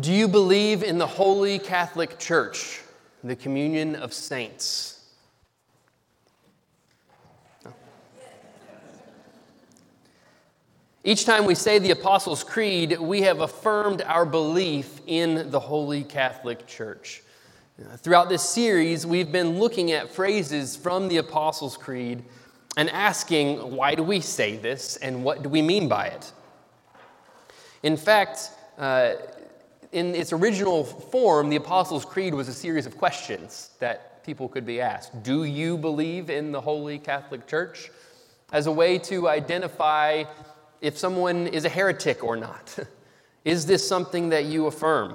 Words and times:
Do 0.00 0.14
you 0.14 0.28
believe 0.28 0.82
in 0.82 0.96
the 0.96 1.06
Holy 1.06 1.58
Catholic 1.58 2.18
Church, 2.18 2.80
the 3.22 3.36
communion 3.36 3.96
of 3.96 4.14
saints? 4.14 5.04
Each 11.04 11.26
time 11.26 11.44
we 11.44 11.54
say 11.54 11.78
the 11.78 11.90
Apostles' 11.90 12.42
Creed, 12.42 12.98
we 12.98 13.20
have 13.22 13.40
affirmed 13.40 14.00
our 14.02 14.24
belief 14.24 15.00
in 15.06 15.50
the 15.50 15.60
Holy 15.60 16.04
Catholic 16.04 16.66
Church. 16.66 17.22
Throughout 17.98 18.30
this 18.30 18.42
series, 18.42 19.06
we've 19.06 19.32
been 19.32 19.58
looking 19.58 19.92
at 19.92 20.10
phrases 20.10 20.76
from 20.76 21.08
the 21.08 21.18
Apostles' 21.18 21.76
Creed 21.76 22.22
and 22.78 22.88
asking, 22.88 23.58
why 23.76 23.96
do 23.96 24.02
we 24.02 24.20
say 24.20 24.56
this 24.56 24.96
and 24.96 25.24
what 25.24 25.42
do 25.42 25.50
we 25.50 25.60
mean 25.60 25.88
by 25.88 26.06
it? 26.06 26.32
In 27.82 27.98
fact, 27.98 28.50
uh, 28.78 29.14
in 29.92 30.14
its 30.14 30.32
original 30.32 30.84
form, 30.84 31.48
the 31.48 31.56
Apostles' 31.56 32.04
Creed 32.04 32.34
was 32.34 32.48
a 32.48 32.54
series 32.54 32.86
of 32.86 32.96
questions 32.96 33.70
that 33.80 34.24
people 34.24 34.48
could 34.48 34.64
be 34.64 34.80
asked. 34.80 35.22
Do 35.22 35.44
you 35.44 35.76
believe 35.76 36.30
in 36.30 36.52
the 36.52 36.60
Holy 36.60 36.98
Catholic 36.98 37.46
Church? 37.46 37.90
As 38.52 38.66
a 38.66 38.72
way 38.72 38.98
to 38.98 39.28
identify 39.28 40.24
if 40.80 40.96
someone 40.96 41.46
is 41.46 41.64
a 41.64 41.68
heretic 41.68 42.22
or 42.22 42.36
not. 42.36 42.78
is 43.44 43.66
this 43.66 43.86
something 43.86 44.30
that 44.30 44.44
you 44.44 44.66
affirm? 44.66 45.14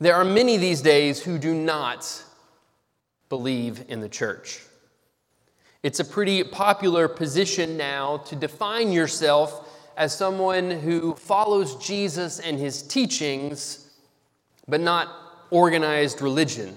There 0.00 0.14
are 0.14 0.24
many 0.24 0.56
these 0.56 0.80
days 0.80 1.20
who 1.22 1.38
do 1.38 1.54
not 1.54 2.24
believe 3.28 3.84
in 3.88 4.00
the 4.00 4.08
church. 4.08 4.62
It's 5.82 6.00
a 6.00 6.04
pretty 6.04 6.44
popular 6.44 7.08
position 7.08 7.76
now 7.76 8.18
to 8.18 8.36
define 8.36 8.92
yourself 8.92 9.67
as 9.98 10.16
someone 10.16 10.70
who 10.70 11.12
follows 11.16 11.74
Jesus 11.84 12.38
and 12.38 12.56
his 12.56 12.82
teachings, 12.82 13.90
but 14.68 14.80
not 14.80 15.08
organized 15.50 16.22
religion 16.22 16.76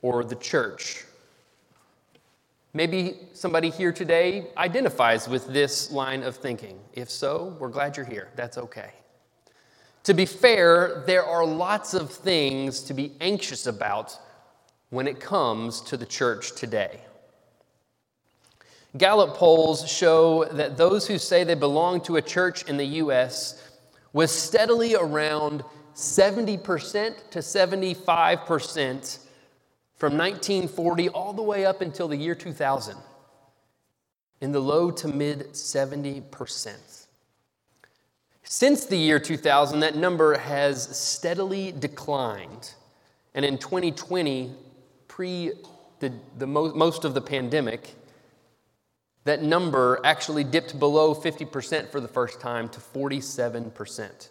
or 0.00 0.22
the 0.22 0.36
church. 0.36 1.04
Maybe 2.72 3.16
somebody 3.34 3.68
here 3.68 3.92
today 3.92 4.46
identifies 4.56 5.28
with 5.28 5.48
this 5.48 5.90
line 5.90 6.22
of 6.22 6.36
thinking. 6.36 6.78
If 6.92 7.10
so, 7.10 7.56
we're 7.58 7.68
glad 7.68 7.96
you're 7.96 8.06
here. 8.06 8.28
That's 8.36 8.56
okay. 8.56 8.92
To 10.04 10.14
be 10.14 10.24
fair, 10.24 11.02
there 11.04 11.24
are 11.24 11.44
lots 11.44 11.94
of 11.94 12.12
things 12.12 12.84
to 12.84 12.94
be 12.94 13.12
anxious 13.20 13.66
about 13.66 14.16
when 14.90 15.08
it 15.08 15.18
comes 15.18 15.80
to 15.82 15.96
the 15.96 16.06
church 16.06 16.54
today. 16.54 17.00
Gallup 18.96 19.34
polls 19.34 19.90
show 19.90 20.44
that 20.44 20.76
those 20.76 21.06
who 21.06 21.18
say 21.18 21.44
they 21.44 21.54
belong 21.54 22.00
to 22.02 22.16
a 22.16 22.22
church 22.22 22.64
in 22.64 22.76
the 22.76 22.84
U.S. 22.84 23.70
was 24.12 24.30
steadily 24.30 24.94
around 24.94 25.64
70% 25.94 27.30
to 27.30 27.38
75% 27.38 29.18
from 29.96 30.18
1940 30.18 31.08
all 31.10 31.32
the 31.32 31.42
way 31.42 31.64
up 31.64 31.80
until 31.80 32.08
the 32.08 32.16
year 32.16 32.34
2000, 32.34 32.96
in 34.40 34.52
the 34.52 34.60
low 34.60 34.90
to 34.90 35.08
mid 35.08 35.52
70%. 35.52 37.02
Since 38.42 38.84
the 38.86 38.98
year 38.98 39.18
2000, 39.18 39.80
that 39.80 39.96
number 39.96 40.36
has 40.36 40.94
steadily 40.96 41.72
declined. 41.72 42.74
And 43.34 43.44
in 43.44 43.56
2020, 43.56 44.52
pre 45.08 45.52
the, 46.00 46.12
the 46.36 46.46
mo- 46.46 46.74
most 46.74 47.04
of 47.04 47.14
the 47.14 47.20
pandemic, 47.20 47.94
that 49.24 49.42
number 49.42 50.00
actually 50.04 50.44
dipped 50.44 50.78
below 50.78 51.14
50% 51.14 51.90
for 51.90 52.00
the 52.00 52.08
first 52.08 52.40
time 52.40 52.68
to 52.70 52.80
47%. 52.80 54.28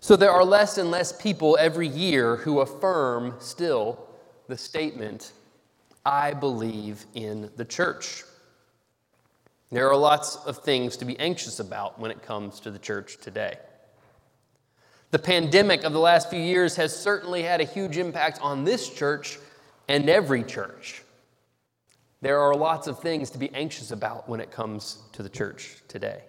So 0.00 0.16
there 0.16 0.30
are 0.30 0.44
less 0.44 0.78
and 0.78 0.90
less 0.90 1.12
people 1.12 1.58
every 1.60 1.88
year 1.88 2.36
who 2.36 2.60
affirm 2.60 3.34
still 3.38 4.06
the 4.48 4.56
statement, 4.56 5.32
I 6.06 6.32
believe 6.32 7.04
in 7.14 7.50
the 7.56 7.64
church. 7.64 8.24
There 9.70 9.88
are 9.88 9.96
lots 9.96 10.36
of 10.36 10.58
things 10.58 10.96
to 10.96 11.04
be 11.04 11.18
anxious 11.20 11.60
about 11.60 11.98
when 11.98 12.10
it 12.10 12.22
comes 12.22 12.60
to 12.60 12.70
the 12.70 12.78
church 12.78 13.18
today. 13.18 13.56
The 15.10 15.18
pandemic 15.18 15.84
of 15.84 15.92
the 15.92 16.00
last 16.00 16.30
few 16.30 16.40
years 16.40 16.76
has 16.76 16.96
certainly 16.96 17.42
had 17.42 17.60
a 17.60 17.64
huge 17.64 17.98
impact 17.98 18.40
on 18.42 18.64
this 18.64 18.88
church 18.88 19.38
and 19.88 20.08
every 20.08 20.44
church. 20.44 21.02
There 22.22 22.40
are 22.40 22.54
lots 22.54 22.86
of 22.86 23.00
things 23.00 23.30
to 23.30 23.38
be 23.38 23.52
anxious 23.54 23.90
about 23.90 24.28
when 24.28 24.40
it 24.40 24.50
comes 24.50 24.98
to 25.12 25.22
the 25.22 25.28
church 25.28 25.76
today. 25.88 26.22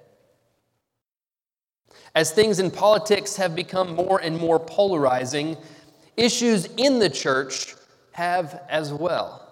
As 2.16 2.32
things 2.32 2.60
in 2.60 2.72
politics 2.72 3.36
have 3.36 3.56
become 3.56 3.96
more 3.96 4.20
and 4.22 4.38
more 4.38 4.60
polarizing, 4.60 5.58
issues 6.18 6.66
in 6.78 7.00
the 7.00 7.10
church 7.10 7.76
have 8.14 8.62
as 8.70 8.94
well. 8.94 9.48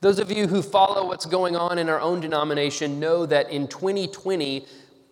Those 0.00 0.18
of 0.18 0.30
you 0.30 0.46
who 0.46 0.62
follow 0.62 1.06
what's 1.06 1.26
going 1.26 1.56
on 1.56 1.78
in 1.78 1.88
our 1.88 2.00
own 2.00 2.20
denomination 2.20 3.00
know 3.00 3.24
that 3.26 3.50
in 3.50 3.68
2020, 3.68 4.66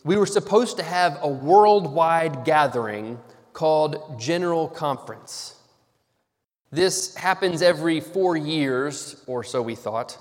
we 0.04 0.16
were 0.16 0.26
supposed 0.26 0.76
to 0.76 0.82
have 0.82 1.18
a 1.22 1.28
worldwide 1.28 2.44
gathering 2.44 3.18
called 3.52 4.20
General 4.20 4.68
Conference. 4.68 5.54
This 6.72 7.14
happens 7.14 7.60
every 7.60 8.00
four 8.00 8.34
years, 8.34 9.22
or 9.26 9.44
so 9.44 9.60
we 9.60 9.74
thought, 9.74 10.16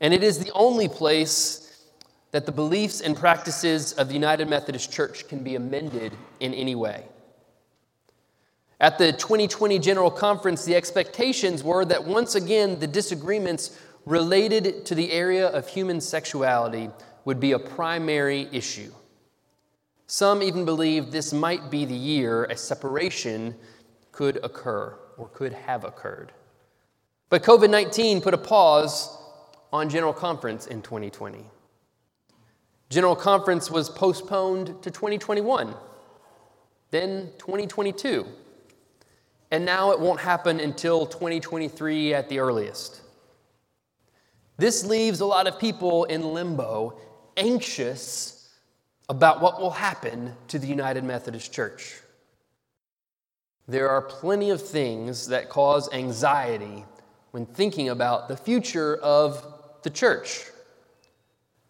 and 0.00 0.14
it 0.14 0.22
is 0.22 0.38
the 0.38 0.52
only 0.52 0.88
place 0.88 1.84
that 2.30 2.46
the 2.46 2.52
beliefs 2.52 3.00
and 3.00 3.16
practices 3.16 3.92
of 3.94 4.06
the 4.06 4.14
United 4.14 4.48
Methodist 4.48 4.92
Church 4.92 5.26
can 5.26 5.42
be 5.42 5.56
amended 5.56 6.16
in 6.38 6.54
any 6.54 6.76
way. 6.76 7.06
At 8.78 8.98
the 8.98 9.10
2020 9.12 9.80
General 9.80 10.12
Conference, 10.12 10.64
the 10.64 10.76
expectations 10.76 11.64
were 11.64 11.84
that 11.86 12.04
once 12.04 12.36
again 12.36 12.78
the 12.78 12.86
disagreements 12.86 13.76
related 14.06 14.86
to 14.86 14.94
the 14.94 15.10
area 15.10 15.48
of 15.48 15.66
human 15.66 16.00
sexuality 16.00 16.88
would 17.24 17.40
be 17.40 17.50
a 17.50 17.58
primary 17.58 18.48
issue. 18.52 18.92
Some 20.06 20.40
even 20.40 20.64
believed 20.64 21.10
this 21.10 21.32
might 21.32 21.68
be 21.68 21.84
the 21.84 21.96
year 21.96 22.44
a 22.44 22.56
separation 22.56 23.56
could 24.12 24.38
occur 24.44 24.96
or 25.18 25.28
could 25.28 25.52
have 25.52 25.84
occurred. 25.84 26.32
But 27.28 27.42
COVID 27.42 27.70
19 27.70 28.20
put 28.20 28.34
a 28.34 28.38
pause 28.38 29.16
on 29.72 29.90
General 29.90 30.14
Conference 30.14 30.66
in 30.66 30.80
2020. 30.80 31.44
General 32.88 33.16
Conference 33.16 33.70
was 33.70 33.90
postponed 33.90 34.82
to 34.82 34.90
2021, 34.90 35.74
then 36.90 37.30
2022 37.38 38.26
and 39.50 39.64
now 39.64 39.92
it 39.92 40.00
won't 40.00 40.20
happen 40.20 40.60
until 40.60 41.06
2023 41.06 42.14
at 42.14 42.28
the 42.28 42.38
earliest. 42.38 43.00
This 44.56 44.84
leaves 44.84 45.20
a 45.20 45.26
lot 45.26 45.46
of 45.46 45.58
people 45.58 46.04
in 46.04 46.34
limbo, 46.34 46.98
anxious 47.36 48.50
about 49.08 49.40
what 49.40 49.60
will 49.60 49.70
happen 49.70 50.34
to 50.48 50.58
the 50.58 50.66
United 50.66 51.04
Methodist 51.04 51.52
Church. 51.52 51.96
There 53.68 53.90
are 53.90 54.00
plenty 54.00 54.48
of 54.48 54.66
things 54.66 55.26
that 55.26 55.50
cause 55.50 55.92
anxiety 55.92 56.86
when 57.32 57.44
thinking 57.44 57.90
about 57.90 58.26
the 58.26 58.36
future 58.36 58.96
of 58.96 59.46
the 59.82 59.90
church. 59.90 60.46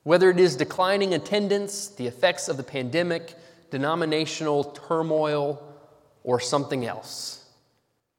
Whether 0.04 0.30
it 0.30 0.38
is 0.38 0.54
declining 0.54 1.14
attendance, 1.14 1.88
the 1.88 2.06
effects 2.06 2.48
of 2.48 2.56
the 2.56 2.62
pandemic, 2.62 3.34
denominational 3.72 4.62
turmoil, 4.62 5.60
or 6.22 6.38
something 6.38 6.86
else. 6.86 7.44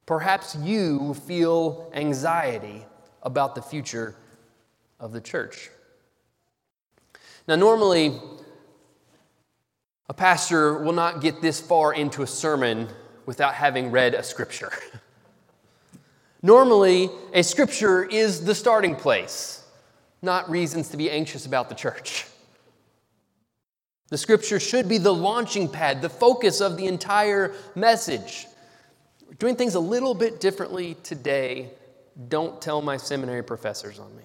Perhaps 0.05 0.55
you 0.55 1.13
feel 1.13 1.89
anxiety 1.93 2.85
about 3.23 3.55
the 3.55 3.61
future 3.61 4.13
of 4.99 5.13
the 5.13 5.21
church. 5.21 5.69
Now, 7.47 7.55
normally, 7.55 8.19
a 10.09 10.13
pastor 10.13 10.79
will 10.79 10.93
not 10.93 11.21
get 11.21 11.41
this 11.41 11.61
far 11.61 11.93
into 11.93 12.23
a 12.23 12.27
sermon 12.27 12.89
without 13.29 13.53
having 13.53 13.91
read 13.91 14.15
a 14.15 14.23
scripture. 14.23 14.71
normally, 16.41 17.11
a 17.31 17.43
scripture 17.43 18.03
is 18.03 18.43
the 18.43 18.55
starting 18.55 18.95
place, 18.95 19.63
not 20.23 20.49
reasons 20.49 20.89
to 20.89 20.97
be 20.97 21.11
anxious 21.11 21.45
about 21.45 21.69
the 21.69 21.75
church. 21.75 22.25
The 24.07 24.17
scripture 24.17 24.59
should 24.59 24.89
be 24.89 24.97
the 24.97 25.13
launching 25.13 25.69
pad, 25.69 26.01
the 26.01 26.09
focus 26.09 26.59
of 26.59 26.75
the 26.75 26.87
entire 26.87 27.53
message. 27.75 28.47
We're 29.27 29.35
doing 29.35 29.55
things 29.55 29.75
a 29.75 29.79
little 29.79 30.15
bit 30.15 30.39
differently 30.39 30.95
today. 31.03 31.69
Don't 32.29 32.59
tell 32.59 32.81
my 32.81 32.97
seminary 32.97 33.43
professors 33.43 33.99
on 33.99 34.09
me. 34.17 34.23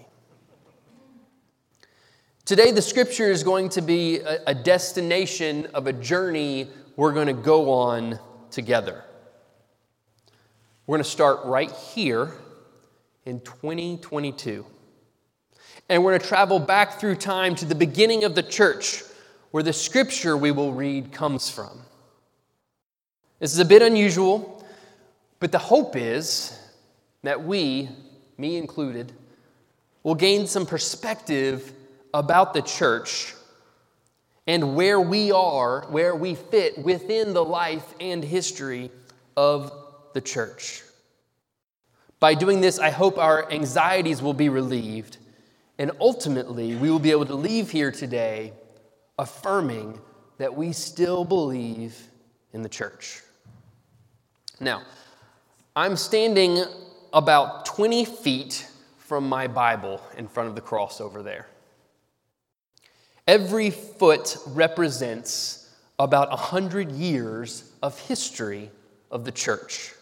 Today, 2.47 2.71
the 2.71 2.81
scripture 2.81 3.31
is 3.31 3.43
going 3.43 3.69
to 3.69 3.83
be 3.83 4.21
a, 4.21 4.39
a 4.47 4.55
destination 4.55 5.67
of 5.75 5.89
a 5.89 5.93
journey 5.93 6.69
we're 6.97 7.13
going 7.13 7.27
to 7.27 7.35
go 7.35 7.71
on 7.71 8.19
together. 8.55 9.05
We're 10.87 10.97
going 10.97 11.05
to 11.05 11.11
start 11.11 11.45
right 11.45 11.71
here 11.71 12.33
in 13.25 13.41
2022. 13.41 14.65
And 15.89 16.03
we're 16.03 16.13
going 16.13 16.21
to 16.21 16.27
travel 16.27 16.59
back 16.59 17.01
through 17.01 17.17
time 17.17 17.55
to 17.57 17.65
the 17.65 17.75
beginning 17.75 18.25
of 18.25 18.35
the 18.35 18.43
church 18.43 19.03
where 19.51 19.63
the 19.63 19.73
scripture 19.73 20.37
we 20.37 20.51
will 20.51 20.73
read 20.73 21.13
comes 21.13 21.51
from. 21.51 21.81
This 23.41 23.53
is 23.53 23.59
a 23.59 23.65
bit 23.65 23.83
unusual, 23.83 24.65
but 25.41 25.53
the 25.53 25.59
hope 25.59 25.97
is 25.97 26.59
that 27.23 27.45
we, 27.45 27.89
me 28.39 28.57
included, 28.57 29.13
will 30.03 30.15
gain 30.15 30.47
some 30.47 30.65
perspective 30.65 31.73
about 32.13 32.55
the 32.55 32.63
church 32.63 33.35
and 34.47 34.77
where 34.77 35.01
we 35.01 35.33
are, 35.33 35.87
where 35.89 36.15
we 36.15 36.35
fit 36.35 36.79
within 36.79 37.33
the 37.33 37.45
life 37.45 37.95
and 38.01 38.23
history 38.23 38.91
of 39.37 39.73
the 40.13 40.21
church. 40.21 40.83
By 42.21 42.35
doing 42.35 42.61
this, 42.61 42.79
I 42.79 42.91
hope 42.91 43.19
our 43.19 43.51
anxieties 43.51 44.23
will 44.23 44.35
be 44.35 44.49
relieved, 44.49 45.19
and 45.79 45.91
ultimately, 46.01 46.75
we 46.77 46.91
will 46.91 46.99
be 46.99 47.11
able 47.11 47.27
to 47.27 47.35
leave 47.35 47.71
here 47.71 47.91
today 47.91 48.53
affirming 49.19 50.01
that 50.39 50.55
we 50.55 50.73
still 50.73 51.25
believe 51.25 52.09
in 52.53 52.63
the 52.63 52.69
church. 52.69 53.23
Now, 54.61 54.83
I'm 55.77 55.97
standing 55.97 56.65
about 57.13 57.67
20 57.67 58.05
feet 58.05 58.69
from 58.99 59.29
my 59.29 59.47
Bible 59.47 60.01
in 60.17 60.29
front 60.29 60.49
of 60.49 60.55
the 60.55 60.61
cross 60.61 61.01
over 61.01 61.23
there. 61.23 61.47
Every 63.27 63.71
foot 63.71 64.37
represents 64.47 65.71
about 65.99 66.29
100 66.31 66.93
years 66.93 67.73
of 67.83 67.99
history 67.99 68.71
of 69.11 69.25
the 69.25 69.33
church. 69.33 69.95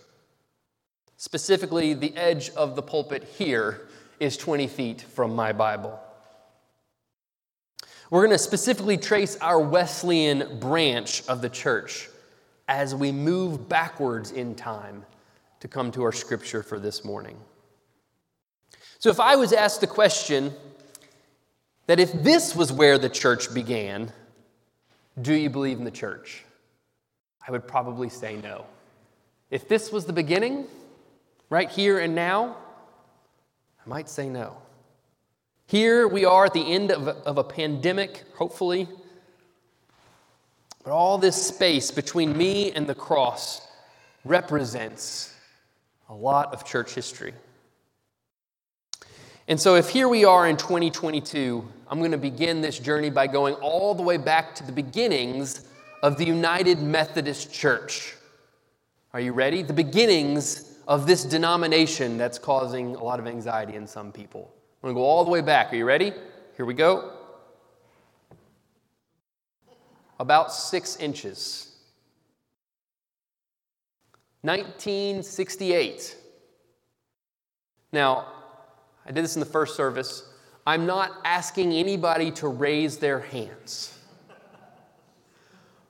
Specifically, 1.17 1.95
the 1.95 2.17
edge 2.17 2.51
of 2.51 2.75
the 2.75 2.83
pulpit 2.83 3.23
here 3.25 3.89
is 4.19 4.37
20 4.37 4.67
feet 4.67 5.03
from 5.03 5.37
my 5.37 5.53
Bible. 5.53 6.01
We're 8.11 8.27
going 8.27 8.37
to 8.37 8.43
specifically 8.43 8.99
trace 8.99 9.37
our 9.41 9.61
Wesleyan 9.61 10.59
branch 10.59 11.23
of 11.29 11.41
the 11.41 11.49
church 11.49 12.09
as 12.67 12.95
we 12.95 13.13
move 13.13 13.69
backwards 13.69 14.33
in 14.33 14.55
time 14.55 15.05
to 15.61 15.69
come 15.69 15.93
to 15.93 16.03
our 16.03 16.13
scripture 16.13 16.63
for 16.63 16.79
this 16.79 17.05
morning. 17.05 17.37
So, 18.99 19.11
if 19.11 19.21
I 19.21 19.37
was 19.37 19.53
asked 19.53 19.81
the 19.81 19.87
question 19.87 20.53
that 21.87 22.01
if 22.01 22.13
this 22.13 22.55
was 22.55 22.73
where 22.73 22.99
the 22.99 23.09
church 23.09 23.53
began, 23.53 24.13
do 25.21 25.35
you 25.35 25.51
believe 25.51 25.79
in 25.79 25.85
the 25.85 25.91
church? 25.91 26.45
I 27.47 27.51
would 27.51 27.67
probably 27.67 28.09
say 28.09 28.37
no. 28.37 28.67
If 29.51 29.69
this 29.69 29.93
was 29.93 30.07
the 30.07 30.13
beginning, 30.13 30.67
right 31.51 31.71
here 31.71 31.99
and 31.99 32.15
now, 32.15 32.57
I 33.85 33.89
might 33.89 34.09
say 34.09 34.29
no. 34.29 34.57
Here 35.67 36.07
we 36.07 36.25
are 36.25 36.47
at 36.47 36.55
the 36.55 36.73
end 36.73 36.91
of 36.91 37.09
a, 37.09 37.13
of 37.27 37.39
a 37.39 37.45
pandemic, 37.45 38.25
hopefully. 38.37 38.89
But 40.85 40.93
all 40.93 41.19
this 41.19 41.47
space 41.47 41.91
between 41.91 42.37
me 42.37 42.73
and 42.73 42.87
the 42.87 42.95
cross 42.95 43.61
represents 44.25 45.35
a 46.09 46.15
lot 46.15 46.53
of 46.53 46.65
church 46.65 46.95
history. 46.95 47.35
And 49.53 49.61
so, 49.61 49.75
if 49.75 49.91
here 49.91 50.09
we 50.09 50.25
are 50.25 50.49
in 50.49 50.57
2022, 50.57 51.63
I'm 51.87 51.99
going 51.99 52.13
to 52.13 52.17
begin 52.17 52.63
this 52.63 52.79
journey 52.79 53.11
by 53.11 53.27
going 53.27 53.55
all 53.57 53.95
the 53.95 54.03
way 54.03 54.17
back 54.17 54.55
to 54.55 54.65
the 54.65 54.73
beginnings 54.73 55.69
of 56.03 56.17
the 56.17 56.25
United 56.25 56.81
Methodist 56.81 57.53
Church. 57.53 58.15
Are 59.13 59.21
you 59.21 59.35
ready? 59.35 59.63
The 59.63 59.75
beginnings 59.75 60.79
of 60.89 61.07
this 61.07 61.23
denomination 61.23 62.17
that's 62.17 62.39
causing 62.39 62.97
a 62.97 63.05
lot 63.05 63.21
of 63.21 63.27
anxiety 63.27 63.75
in 63.75 63.87
some 63.87 64.11
people. 64.11 64.55
I'm 64.83 64.87
going 64.87 64.95
to 64.95 64.99
go 64.99 65.05
all 65.05 65.23
the 65.23 65.31
way 65.31 65.43
back. 65.43 65.71
Are 65.71 65.77
you 65.77 65.85
ready? 65.85 66.15
Here 66.57 66.65
we 66.65 66.73
go. 66.73 67.13
About 70.19 70.51
six 70.51 70.97
inches. 70.97 71.77
1968. 74.41 76.17
Now, 77.93 78.33
I 79.07 79.13
did 79.13 79.25
this 79.25 79.37
in 79.37 79.41
the 79.41 79.47
first 79.47 79.77
service. 79.77 80.29
I'm 80.67 80.87
not 80.87 81.13
asking 81.25 81.73
anybody 81.73 82.31
to 82.33 82.49
raise 82.49 82.99
their 82.99 83.21
hands. 83.21 83.99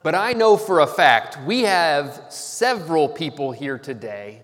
But 0.02 0.14
I 0.14 0.32
know 0.32 0.56
for 0.56 0.80
a 0.80 0.86
fact 0.86 1.38
we 1.46 1.60
have 1.62 2.26
several 2.28 3.08
people 3.08 3.52
here 3.52 3.78
today 3.78 4.42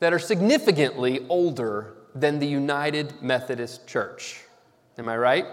that 0.00 0.12
are 0.12 0.18
significantly 0.18 1.26
older 1.28 1.94
than 2.14 2.38
the 2.38 2.46
United 2.46 3.22
Methodist 3.22 3.86
Church. 3.86 4.42
Am 4.98 5.08
I 5.08 5.16
right? 5.16 5.46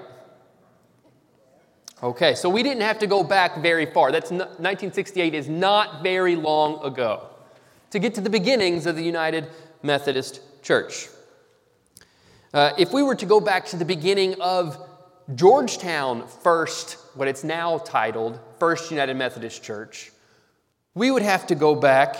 Okay, 2.03 2.35
so 2.35 2.49
we 2.49 2.61
didn't 2.63 2.81
have 2.81 2.99
to 2.99 3.07
go 3.07 3.23
back 3.23 3.61
very 3.61 3.85
far. 3.85 4.11
That's 4.11 4.29
1968 4.29 5.33
is 5.33 5.47
not 5.47 6.03
very 6.03 6.35
long 6.35 6.83
ago 6.83 7.29
to 7.91 7.99
get 7.99 8.13
to 8.15 8.21
the 8.21 8.29
beginnings 8.29 8.85
of 8.85 8.95
the 8.95 9.03
United 9.03 9.47
Methodist 9.81 10.41
Church. 10.61 11.07
Uh, 12.53 12.71
if 12.77 12.93
we 12.93 13.03
were 13.03 13.15
to 13.15 13.25
go 13.25 13.39
back 13.39 13.65
to 13.67 13.77
the 13.77 13.85
beginning 13.85 14.39
of 14.41 14.77
Georgetown 15.33 16.27
First, 16.27 16.97
what 17.15 17.27
it's 17.27 17.43
now 17.43 17.79
titled, 17.79 18.39
First 18.59 18.91
United 18.91 19.15
Methodist 19.15 19.63
Church, 19.63 20.11
we 20.93 21.11
would 21.11 21.23
have 21.23 21.47
to 21.47 21.55
go 21.55 21.75
back 21.75 22.15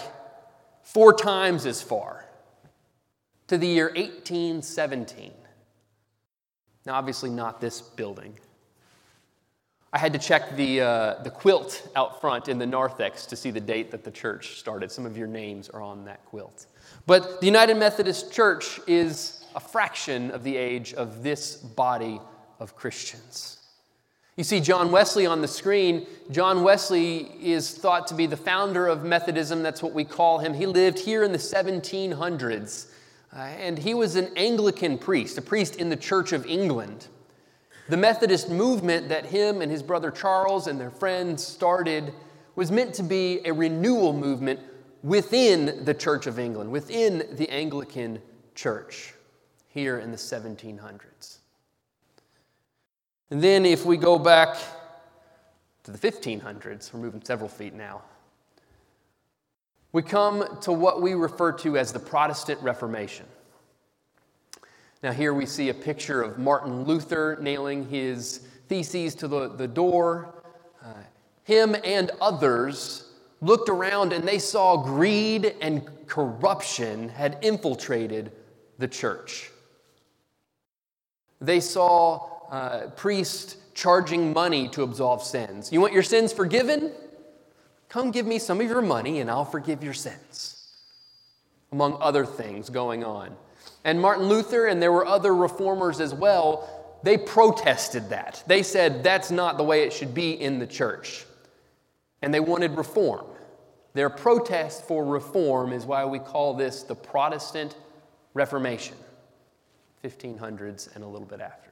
four 0.83 1.13
times 1.13 1.66
as 1.66 1.81
far 1.81 2.25
to 3.48 3.57
the 3.57 3.68
year 3.68 3.88
1817. 3.88 5.31
Now, 6.86 6.95
obviously, 6.95 7.30
not 7.30 7.62
this 7.62 7.81
building. 7.81 8.38
I 9.94 9.98
had 9.98 10.12
to 10.13 10.19
check 10.19 10.57
the, 10.57 10.81
uh, 10.81 11.24
the 11.24 11.30
quilt 11.30 11.88
out 11.95 12.19
front 12.19 12.50
in 12.50 12.57
the 12.57 12.66
narthex 12.66 13.25
to 13.27 13.36
see 13.36 13.50
the 13.50 13.62
date 13.62 13.92
that 13.92 14.04
the 14.04 14.12
church 14.12 14.60
started. 14.60 14.92
Some 14.92 15.06
of 15.06 15.18
your 15.18 15.27
names 15.27 15.69
are 15.69 15.81
on 15.81 16.04
that 16.06 16.25
quilt. 16.25 16.66
But 17.06 17.39
the 17.39 17.45
United 17.45 17.77
Methodist 17.77 18.33
Church 18.33 18.80
is 18.88 19.45
a 19.56 19.60
fraction 19.60 20.31
of 20.31 20.44
the 20.44 20.57
age 20.57 20.94
of 20.94 21.24
this 21.24 21.56
body 21.56 22.19
of 22.60 22.75
Christians. 22.75 23.57
You 24.36 24.44
see 24.44 24.60
John 24.60 24.92
Wesley 24.92 25.25
on 25.25 25.42
the 25.42 25.48
screen. 25.48 26.06
John 26.30 26.62
Wesley 26.62 27.31
is 27.42 27.78
thought 27.78 28.07
to 28.07 28.13
be 28.13 28.28
the 28.28 28.36
founder 28.36 28.86
of 28.86 29.06
Methodism. 29.06 29.63
That's 29.63 29.81
what 29.81 29.94
we 29.94 30.04
call 30.04 30.40
him. 30.40 30.54
He 30.54 30.66
lived 30.66 31.00
here 31.00 31.24
in 31.24 31.31
the 31.31 31.38
1700s, 31.38 32.88
uh, 33.34 33.40
and 33.40 33.80
he 33.80 33.94
was 33.94 34.18
an 34.18 34.30
Anglican 34.36 34.98
priest, 34.98 35.38
a 35.38 35.42
priest 35.42 35.78
in 35.78 35.88
the 35.88 35.96
Church 35.96 36.34
of 36.34 36.46
England. 36.46 37.08
The 37.88 37.96
Methodist 37.96 38.50
movement 38.50 39.08
that 39.08 39.25
him 39.28 39.62
and 39.62 39.72
his 39.72 39.81
brother 39.81 40.12
Charles 40.12 40.68
and 40.68 40.78
their 40.81 40.92
friends 40.92 41.42
started 41.42 42.13
was 42.58 42.72
meant 42.72 42.94
to 42.96 43.04
be 43.04 43.39
a 43.46 43.53
renewal 43.53 44.12
movement 44.12 44.60
within 45.01 45.86
the 45.86 45.94
Church 45.94 46.27
of 46.27 46.39
England, 46.39 46.72
within 46.72 47.24
the 47.38 47.50
Anglican 47.50 48.20
Church 48.53 49.13
here 49.75 50.00
in 50.00 50.10
the 50.10 50.17
1700s. 50.17 51.39
And 53.29 53.41
then 53.41 53.65
if 53.65 53.86
we 53.86 53.98
go 53.98 54.17
back 54.17 54.58
to 55.84 55.91
the 55.91 55.98
1500s, 55.98 56.94
we're 56.94 57.01
moving 57.01 57.22
several 57.24 57.50
feet 57.50 57.74
now, 57.74 58.01
we 59.91 60.01
come 60.01 60.46
to 60.62 60.72
what 60.72 61.01
we 61.01 61.13
refer 61.13 61.51
to 61.51 61.77
as 61.77 61.91
the 61.91 62.00
Protestant 62.00 62.62
Reformation. 62.62 63.25
Now, 65.03 65.12
here 65.12 65.34
we 65.34 65.46
see 65.46 65.67
a 65.67 65.74
picture 65.74 66.22
of 66.22 66.39
Martin 66.39 66.86
Luther 66.86 67.38
nailing 67.41 67.88
his 67.89 68.48
theses 68.70 69.13
to 69.15 69.27
the, 69.27 69.50
the 69.50 69.67
door. 69.67 70.34
Uh, 70.82 70.94
him 71.44 71.75
and 71.84 72.12
others 72.22 73.12
looked 73.41 73.67
around 73.67 74.13
and 74.13 74.25
they 74.25 74.39
saw 74.39 74.77
greed 74.77 75.55
and 75.60 75.86
corruption 76.08 77.10
had 77.10 77.38
infiltrated 77.41 78.32
the 78.77 78.88
church. 78.88 79.51
They 81.42 81.60
saw 81.60 82.30
uh, 82.50 82.88
priest 82.96 83.58
charging 83.74 84.34
money 84.34 84.68
to 84.70 84.84
absolve 84.84 85.24
sins. 85.24 85.72
You 85.72 85.82
want 85.82 85.94
your 85.94 86.04
sins 86.04 86.32
forgiven? 86.32 86.92
Come 87.89 88.12
give 88.12 88.25
me 88.25 88.39
some 88.39 88.62
of 88.62 88.68
your 88.68 88.82
money 88.82 89.20
and 89.20 89.30
I'll 89.30 89.46
forgive 89.46 89.84
your 89.84 89.94
sins. 89.94 90.68
Among 91.72 91.98
other 92.00 92.25
things 92.25 92.70
going 92.70 93.04
on. 93.04 93.36
And 93.84 94.01
Martin 94.01 94.27
Luther, 94.27 94.65
and 94.68 94.82
there 94.82 94.92
were 94.92 95.06
other 95.06 95.36
reformers 95.36 96.00
as 96.00 96.13
well, 96.13 97.00
they 97.04 97.18
protested 97.18 98.10
that. 98.10 98.44
They 98.48 98.63
said 98.63 99.04
that's 99.04 99.30
not 99.30 99.58
the 99.58 99.63
way 99.63 99.84
it 99.84 99.94
should 99.94 100.13
be 100.13 100.32
in 100.32 100.58
the 100.58 100.65
church. 100.65 101.25
And 102.22 102.34
they 102.34 102.39
wanted 102.39 102.77
reform. 102.77 103.25
Their 103.94 104.10
protest 104.10 104.88
for 104.88 105.06
reform 105.06 105.72
is 105.72 105.86
why 105.86 106.04
we 106.06 106.20
call 106.20 106.56
this 106.56 106.84
the 106.84 106.96
Protestant 106.96 107.75
Reformation, 108.34 108.98
1500s 110.10 110.94
and 110.96 111.04
a 111.04 111.08
little 111.08 111.28
bit 111.28 111.42
after. 111.42 111.72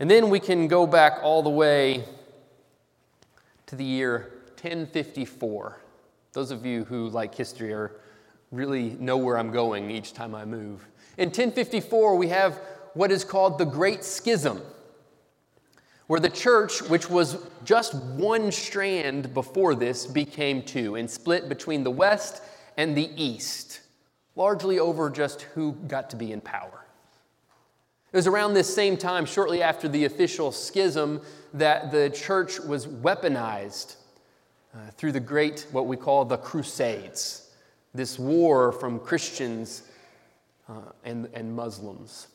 And 0.00 0.10
then 0.10 0.30
we 0.30 0.40
can 0.40 0.66
go 0.68 0.86
back 0.86 1.20
all 1.22 1.42
the 1.42 1.50
way 1.50 2.04
to 3.66 3.76
the 3.76 3.84
year 3.84 4.32
1054. 4.60 5.80
Those 6.32 6.50
of 6.50 6.66
you 6.66 6.84
who 6.84 7.08
like 7.10 7.34
history 7.34 7.72
are 7.72 7.92
really 8.50 8.96
know 9.00 9.16
where 9.16 9.38
I'm 9.38 9.52
going 9.52 9.90
each 9.90 10.14
time 10.14 10.34
I 10.34 10.44
move. 10.44 10.86
In 11.16 11.28
1054, 11.28 12.16
we 12.16 12.28
have 12.28 12.60
what 12.94 13.12
is 13.12 13.24
called 13.24 13.58
the 13.58 13.64
Great 13.64 14.04
Schism, 14.04 14.60
where 16.06 16.20
the 16.20 16.30
church, 16.30 16.82
which 16.82 17.08
was 17.08 17.36
just 17.64 17.94
one 17.94 18.50
strand 18.52 19.32
before 19.34 19.74
this, 19.74 20.06
became 20.06 20.62
two 20.62 20.96
and 20.96 21.10
split 21.10 21.48
between 21.48 21.84
the 21.84 21.90
West 21.90 22.42
and 22.76 22.96
the 22.96 23.10
East, 23.16 23.80
largely 24.36 24.78
over 24.78 25.10
just 25.10 25.42
who 25.42 25.72
got 25.72 26.10
to 26.10 26.16
be 26.16 26.32
in 26.32 26.40
power. 26.40 26.84
It 28.12 28.16
was 28.16 28.26
around 28.26 28.54
this 28.54 28.72
same 28.72 28.96
time, 28.96 29.26
shortly 29.26 29.62
after 29.62 29.88
the 29.88 30.04
official 30.04 30.52
schism, 30.52 31.20
that 31.52 31.90
the 31.90 32.10
church 32.10 32.60
was 32.60 32.86
weaponized 32.86 33.96
uh, 34.74 34.90
through 34.96 35.12
the 35.12 35.20
great, 35.20 35.66
what 35.72 35.86
we 35.86 35.96
call 35.96 36.24
the 36.24 36.36
Crusades, 36.36 37.50
this 37.92 38.18
war 38.18 38.72
from 38.72 39.00
Christians 39.00 39.82
uh, 40.68 40.92
and, 41.04 41.28
and 41.34 41.54
Muslims. 41.54 42.28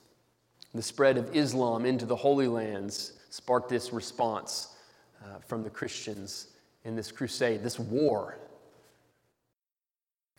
The 0.73 0.81
spread 0.81 1.17
of 1.17 1.35
Islam 1.35 1.85
into 1.85 2.05
the 2.05 2.15
Holy 2.15 2.47
Lands 2.47 3.13
sparked 3.29 3.69
this 3.69 3.91
response 3.91 4.75
uh, 5.23 5.39
from 5.47 5.63
the 5.63 5.69
Christians 5.69 6.47
in 6.85 6.95
this 6.95 7.11
crusade, 7.11 7.63
this 7.63 7.79
war 7.79 8.37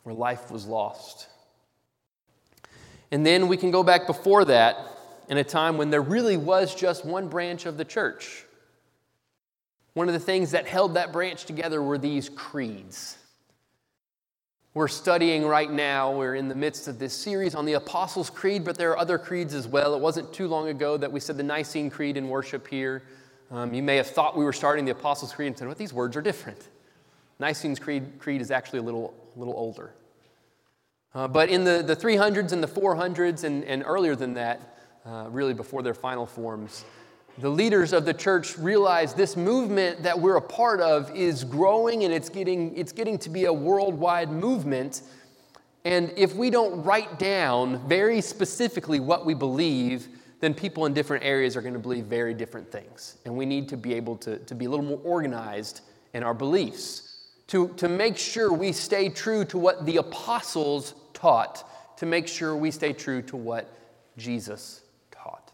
where 0.02 0.14
life 0.14 0.50
was 0.50 0.66
lost. 0.66 1.28
And 3.10 3.26
then 3.26 3.48
we 3.48 3.56
can 3.56 3.70
go 3.70 3.82
back 3.82 4.06
before 4.06 4.44
that 4.46 4.76
in 5.28 5.38
a 5.38 5.44
time 5.44 5.76
when 5.76 5.90
there 5.90 6.02
really 6.02 6.36
was 6.36 6.74
just 6.74 7.04
one 7.04 7.28
branch 7.28 7.66
of 7.66 7.76
the 7.76 7.84
church. 7.84 8.44
One 9.94 10.08
of 10.08 10.14
the 10.14 10.20
things 10.20 10.52
that 10.52 10.66
held 10.66 10.94
that 10.94 11.12
branch 11.12 11.44
together 11.44 11.82
were 11.82 11.98
these 11.98 12.28
creeds. 12.28 13.16
We're 14.72 14.86
studying 14.86 15.44
right 15.44 15.70
now, 15.70 16.12
we're 16.12 16.36
in 16.36 16.46
the 16.46 16.54
midst 16.54 16.86
of 16.86 17.00
this 17.00 17.12
series 17.12 17.56
on 17.56 17.64
the 17.64 17.72
Apostles' 17.72 18.30
Creed, 18.30 18.64
but 18.64 18.78
there 18.78 18.90
are 18.90 18.98
other 18.98 19.18
creeds 19.18 19.52
as 19.52 19.66
well. 19.66 19.96
It 19.96 20.00
wasn't 20.00 20.32
too 20.32 20.46
long 20.46 20.68
ago 20.68 20.96
that 20.96 21.10
we 21.10 21.18
said 21.18 21.36
the 21.36 21.42
Nicene 21.42 21.90
Creed 21.90 22.16
in 22.16 22.28
worship 22.28 22.68
here. 22.68 23.02
Um, 23.50 23.74
you 23.74 23.82
may 23.82 23.96
have 23.96 24.06
thought 24.06 24.36
we 24.36 24.44
were 24.44 24.52
starting 24.52 24.84
the 24.84 24.92
Apostles' 24.92 25.32
Creed 25.32 25.48
and 25.48 25.58
said, 25.58 25.66
well, 25.66 25.74
these 25.74 25.92
words 25.92 26.16
are 26.16 26.22
different. 26.22 26.68
Nicene 27.40 27.74
Creed, 27.74 28.20
Creed 28.20 28.40
is 28.40 28.52
actually 28.52 28.78
a 28.78 28.82
little, 28.82 29.12
little 29.34 29.54
older. 29.56 29.90
Uh, 31.14 31.26
but 31.26 31.48
in 31.48 31.64
the, 31.64 31.82
the 31.82 31.96
300s 31.96 32.52
and 32.52 32.62
the 32.62 32.68
400s 32.68 33.44
and, 33.44 33.64
and 33.64 33.82
earlier 33.84 34.14
than 34.14 34.34
that, 34.34 34.76
uh, 35.04 35.26
really 35.30 35.54
before 35.54 35.82
their 35.82 35.94
final 35.94 36.26
forms, 36.26 36.84
the 37.38 37.48
leaders 37.48 37.92
of 37.92 38.04
the 38.04 38.14
church 38.14 38.58
realize 38.58 39.14
this 39.14 39.36
movement 39.36 40.02
that 40.02 40.18
we're 40.18 40.36
a 40.36 40.42
part 40.42 40.80
of 40.80 41.14
is 41.16 41.42
growing 41.42 42.04
and 42.04 42.12
it's 42.12 42.28
getting, 42.28 42.76
it's 42.76 42.92
getting 42.92 43.18
to 43.18 43.30
be 43.30 43.46
a 43.46 43.52
worldwide 43.52 44.30
movement. 44.30 45.02
And 45.84 46.12
if 46.16 46.34
we 46.34 46.50
don't 46.50 46.82
write 46.82 47.18
down 47.18 47.86
very 47.88 48.20
specifically 48.20 49.00
what 49.00 49.24
we 49.24 49.34
believe, 49.34 50.08
then 50.40 50.54
people 50.54 50.86
in 50.86 50.94
different 50.94 51.24
areas 51.24 51.56
are 51.56 51.62
going 51.62 51.74
to 51.74 51.80
believe 51.80 52.04
very 52.04 52.34
different 52.34 52.70
things. 52.70 53.16
And 53.24 53.36
we 53.36 53.46
need 53.46 53.68
to 53.70 53.76
be 53.76 53.94
able 53.94 54.16
to, 54.18 54.38
to 54.38 54.54
be 54.54 54.66
a 54.66 54.70
little 54.70 54.84
more 54.84 55.00
organized 55.02 55.80
in 56.12 56.22
our 56.22 56.34
beliefs, 56.34 57.26
to, 57.48 57.68
to 57.76 57.88
make 57.88 58.16
sure 58.16 58.52
we 58.52 58.72
stay 58.72 59.08
true 59.08 59.44
to 59.46 59.58
what 59.58 59.86
the 59.86 59.96
apostles 59.96 60.94
taught, 61.20 61.68
to 61.98 62.06
make 62.06 62.26
sure 62.26 62.56
we 62.56 62.70
stay 62.70 62.92
true 62.92 63.20
to 63.22 63.36
what 63.36 63.68
Jesus 64.16 64.82
taught. 65.10 65.52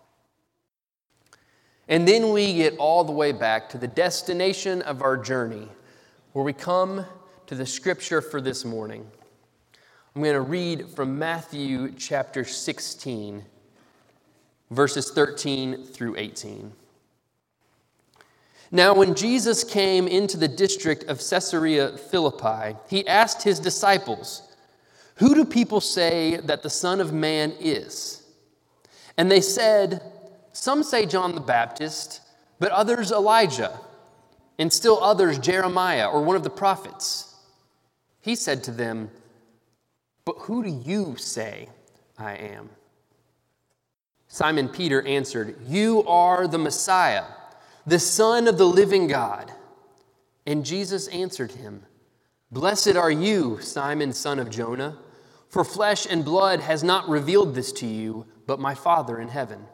and 1.88 2.06
then 2.06 2.32
we 2.32 2.54
get 2.54 2.76
all 2.78 3.04
the 3.04 3.12
way 3.12 3.32
back 3.32 3.68
to 3.70 3.78
the 3.78 3.88
destination 3.88 4.82
of 4.82 5.02
our 5.02 5.16
journey, 5.16 5.68
where 6.32 6.44
we 6.44 6.52
come 6.52 7.04
to 7.46 7.54
the 7.54 7.66
scripture 7.66 8.20
for 8.20 8.40
this 8.40 8.64
morning. 8.64 9.06
I'm 10.14 10.22
going 10.22 10.34
to 10.34 10.40
read 10.40 10.88
from 10.90 11.18
Matthew 11.18 11.92
chapter 11.92 12.44
16, 12.44 13.44
verses 14.70 15.10
13 15.10 15.84
through 15.84 16.16
18. 16.16 16.72
Now, 18.72 18.94
when 18.94 19.14
Jesus 19.14 19.62
came 19.62 20.08
into 20.08 20.36
the 20.36 20.48
district 20.48 21.04
of 21.04 21.18
Caesarea 21.18 21.96
Philippi, 21.98 22.76
he 22.88 23.06
asked 23.06 23.42
his 23.42 23.60
disciples, 23.60 24.42
Who 25.16 25.34
do 25.34 25.44
people 25.44 25.80
say 25.80 26.36
that 26.36 26.62
the 26.62 26.70
Son 26.70 27.00
of 27.00 27.12
Man 27.12 27.54
is? 27.58 28.22
And 29.16 29.30
they 29.30 29.40
said, 29.40 30.02
some 30.56 30.82
say 30.82 31.04
John 31.04 31.34
the 31.34 31.40
Baptist, 31.42 32.22
but 32.58 32.72
others 32.72 33.12
Elijah, 33.12 33.78
and 34.58 34.72
still 34.72 35.04
others 35.04 35.38
Jeremiah 35.38 36.08
or 36.08 36.22
one 36.22 36.34
of 36.34 36.44
the 36.44 36.50
prophets. 36.50 37.34
He 38.20 38.34
said 38.34 38.64
to 38.64 38.70
them, 38.70 39.10
But 40.24 40.36
who 40.40 40.64
do 40.64 40.70
you 40.70 41.16
say 41.18 41.68
I 42.18 42.36
am? 42.36 42.70
Simon 44.28 44.70
Peter 44.70 45.02
answered, 45.02 45.58
You 45.66 46.02
are 46.04 46.48
the 46.48 46.56
Messiah, 46.56 47.24
the 47.86 47.98
Son 47.98 48.48
of 48.48 48.56
the 48.56 48.66
living 48.66 49.08
God. 49.08 49.52
And 50.46 50.64
Jesus 50.64 51.06
answered 51.08 51.52
him, 51.52 51.82
Blessed 52.50 52.96
are 52.96 53.10
you, 53.10 53.60
Simon, 53.60 54.14
son 54.14 54.38
of 54.38 54.48
Jonah, 54.48 54.96
for 55.48 55.64
flesh 55.64 56.06
and 56.08 56.24
blood 56.24 56.60
has 56.60 56.82
not 56.82 57.08
revealed 57.08 57.54
this 57.54 57.72
to 57.72 57.86
you, 57.86 58.26
but 58.46 58.60
my 58.60 58.74
Father 58.74 59.18
in 59.18 59.28
heaven. 59.28 59.66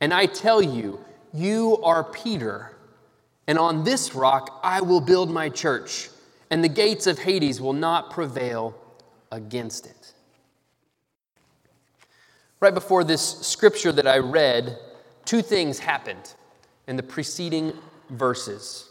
And 0.00 0.12
I 0.12 0.26
tell 0.26 0.62
you, 0.62 1.00
you 1.32 1.78
are 1.82 2.04
Peter, 2.04 2.76
and 3.46 3.58
on 3.58 3.84
this 3.84 4.14
rock 4.14 4.60
I 4.62 4.80
will 4.80 5.00
build 5.00 5.30
my 5.30 5.48
church, 5.48 6.08
and 6.50 6.62
the 6.62 6.68
gates 6.68 7.06
of 7.06 7.18
Hades 7.18 7.60
will 7.60 7.72
not 7.72 8.10
prevail 8.10 8.74
against 9.30 9.86
it. 9.86 10.14
Right 12.60 12.74
before 12.74 13.04
this 13.04 13.22
scripture 13.40 13.92
that 13.92 14.06
I 14.06 14.18
read, 14.18 14.78
two 15.24 15.42
things 15.42 15.78
happened 15.78 16.34
in 16.86 16.96
the 16.96 17.02
preceding 17.02 17.72
verses. 18.10 18.90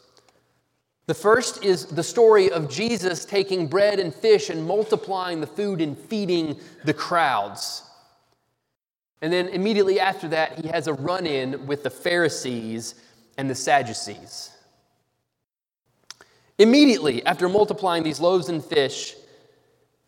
The 1.07 1.13
first 1.13 1.63
is 1.63 1.85
the 1.85 2.03
story 2.03 2.51
of 2.51 2.69
Jesus 2.69 3.25
taking 3.25 3.67
bread 3.67 3.99
and 3.99 4.13
fish 4.13 4.49
and 4.49 4.65
multiplying 4.65 5.39
the 5.39 5.47
food 5.47 5.79
and 5.79 5.97
feeding 5.97 6.59
the 6.83 6.93
crowds. 6.93 7.83
And 9.21 9.31
then 9.31 9.49
immediately 9.49 9.99
after 9.99 10.27
that, 10.29 10.59
he 10.59 10.67
has 10.67 10.87
a 10.87 10.93
run 10.93 11.27
in 11.27 11.67
with 11.67 11.83
the 11.83 11.89
Pharisees 11.89 12.95
and 13.37 13.49
the 13.49 13.55
Sadducees. 13.55 14.51
Immediately 16.57 17.25
after 17.25 17.49
multiplying 17.49 18.03
these 18.03 18.19
loaves 18.19 18.49
and 18.49 18.63
fish 18.63 19.15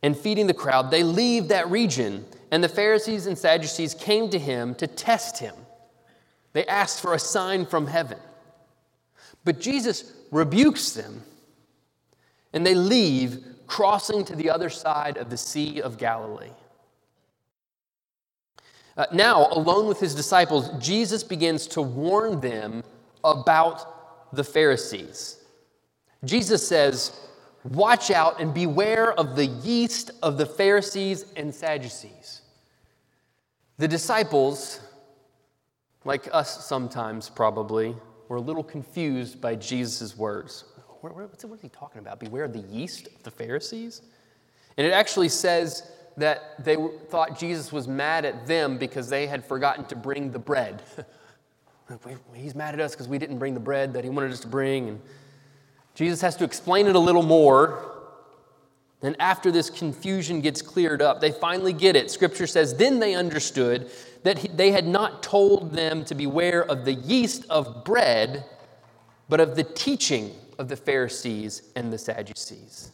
and 0.02 0.18
feeding 0.18 0.48
the 0.48 0.54
crowd, 0.54 0.90
they 0.90 1.04
leave 1.04 1.50
that 1.50 1.70
region, 1.70 2.26
and 2.52 2.64
the 2.64 2.70
Pharisees 2.70 3.28
and 3.28 3.38
Sadducees 3.38 3.94
came 3.94 4.30
to 4.30 4.40
him 4.40 4.74
to 4.76 4.88
test 4.88 5.40
him. 5.40 5.54
They 6.54 6.66
asked 6.66 7.02
for 7.02 7.14
a 7.14 7.20
sign 7.20 7.66
from 7.66 7.86
heaven. 7.86 8.18
But 9.44 9.60
Jesus 9.60 10.14
rebukes 10.32 10.92
them, 10.92 11.24
and 12.54 12.66
they 12.66 12.76
leave, 12.76 13.44
crossing 13.68 14.24
to 14.26 14.36
the 14.36 14.50
other 14.50 14.70
side 14.70 15.18
of 15.18 15.30
the 15.30 15.38
Sea 15.38 15.82
of 15.82 15.98
Galilee. 15.98 16.52
Uh, 18.96 19.06
now, 19.14 19.48
alone 19.52 19.88
with 19.88 20.00
his 20.00 20.16
disciples, 20.16 20.72
Jesus 20.84 21.24
begins 21.24 21.68
to 21.68 21.82
warn 21.82 22.40
them 22.42 22.84
about 23.24 24.34
the 24.34 24.44
Pharisees. 24.44 25.38
Jesus 26.26 26.68
says, 26.68 27.12
Watch 27.64 28.12
out 28.12 28.40
and 28.40 28.54
beware 28.54 29.14
of 29.14 29.36
the 29.36 29.46
yeast 29.46 30.12
of 30.24 30.38
the 30.38 30.46
Pharisees 30.46 31.26
and 31.36 31.54
Sadducees. 31.54 32.42
The 33.78 33.88
disciples, 33.88 34.80
like 36.06 36.28
us 36.32 36.66
sometimes 36.66 37.30
probably, 37.30 37.96
were 38.28 38.38
a 38.38 38.42
little 38.42 38.64
confused 38.64 39.42
by 39.42 39.56
Jesus' 39.56 40.18
words. 40.18 40.66
What 41.02 41.14
is 41.34 41.62
he 41.62 41.70
talking 41.70 42.00
about? 42.00 42.20
Beware 42.20 42.46
of 42.46 42.54
the 42.54 42.60
yeast 42.60 43.08
of 43.08 43.24
the 43.24 43.32
Pharisees? 43.32 44.02
And 44.78 44.86
it 44.86 44.92
actually 44.92 45.30
says 45.30 45.90
that 46.18 46.64
they 46.64 46.76
thought 47.10 47.40
Jesus 47.40 47.72
was 47.72 47.88
mad 47.88 48.26
at 48.26 48.48
them 48.48 48.78
because 48.78 49.10
they 49.10 49.28
had 49.28 49.46
forgotten 49.46 49.86
to 49.86 49.96
bring 49.96 50.32
the 50.32 50.40
bread. 50.40 50.82
He's 52.34 52.56
mad 52.56 52.74
at 52.74 52.80
us 52.80 52.94
because 52.94 53.08
we 53.08 53.18
didn't 53.18 53.38
bring 53.38 53.54
the 53.54 53.60
bread 53.60 53.94
that 53.94 54.04
he 54.04 54.10
wanted 54.10 54.32
us 54.32 54.42
to 54.42 54.48
bring. 54.48 54.90
And 54.90 55.02
Jesus 55.96 56.20
has 56.22 56.36
to 56.38 56.44
explain 56.44 56.88
it 56.88 56.96
a 56.96 57.00
little 57.00 57.24
more. 57.24 57.94
Then, 59.00 59.16
after 59.20 59.52
this 59.52 59.70
confusion 59.70 60.42
gets 60.42 60.62
cleared 60.62 61.02
up, 61.02 61.22
they 61.22 61.32
finally 61.32 61.72
get 61.72 61.96
it. 61.96 62.10
Scripture 62.10 62.48
says, 62.48 62.76
Then 62.76 63.00
they 63.00 63.14
understood 63.14 63.90
that 64.24 64.58
they 64.58 64.72
had 64.72 64.88
not 64.88 65.24
told 65.24 65.74
them 65.74 66.04
to 66.06 66.16
beware 66.16 66.64
of 66.64 66.86
the 66.86 66.94
yeast 66.94 67.46
of 67.50 67.84
bread, 67.84 68.46
but 69.30 69.40
of 69.40 69.56
the 69.56 69.64
teaching 69.64 70.32
of 70.58 70.68
the 70.70 70.76
Pharisees 70.76 71.62
and 71.76 71.92
the 71.92 71.98
Sadducees. 71.98 72.92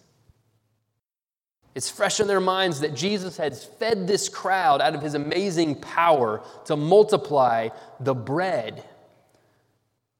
It's 1.76 1.90
fresh 1.90 2.20
in 2.20 2.28
their 2.28 2.40
minds 2.40 2.82
that 2.82 2.94
Jesus 2.94 3.38
has 3.38 3.64
fed 3.64 4.08
this 4.08 4.30
crowd 4.30 4.80
out 4.80 4.94
of 4.94 5.02
his 5.02 5.16
amazing 5.16 5.76
power 5.76 6.44
to 6.66 6.76
multiply 6.76 7.70
the 8.00 8.14
bread. 8.14 8.84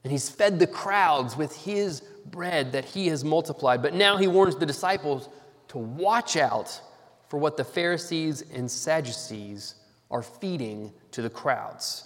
And 0.04 0.12
he's 0.12 0.30
fed 0.30 0.58
the 0.58 0.68
crowds 0.68 1.38
with 1.38 1.56
his 1.56 2.02
bread 2.26 2.72
that 2.72 2.86
he 2.86 3.08
has 3.08 3.24
multiplied. 3.24 3.82
But 3.82 3.94
now 3.94 4.18
he 4.18 4.28
warns 4.28 4.56
the 4.56 4.66
disciples 4.66 5.30
to 5.70 5.78
watch 5.78 6.36
out 6.38 6.82
for 7.30 7.38
what 7.38 7.56
the 7.56 7.64
Pharisees 7.64 8.44
and 8.54 8.70
Sadducees 8.70 9.76
are 10.14 10.22
feeding 10.24 10.94
to 11.12 11.22
the 11.22 11.30
crowds. 11.30 12.06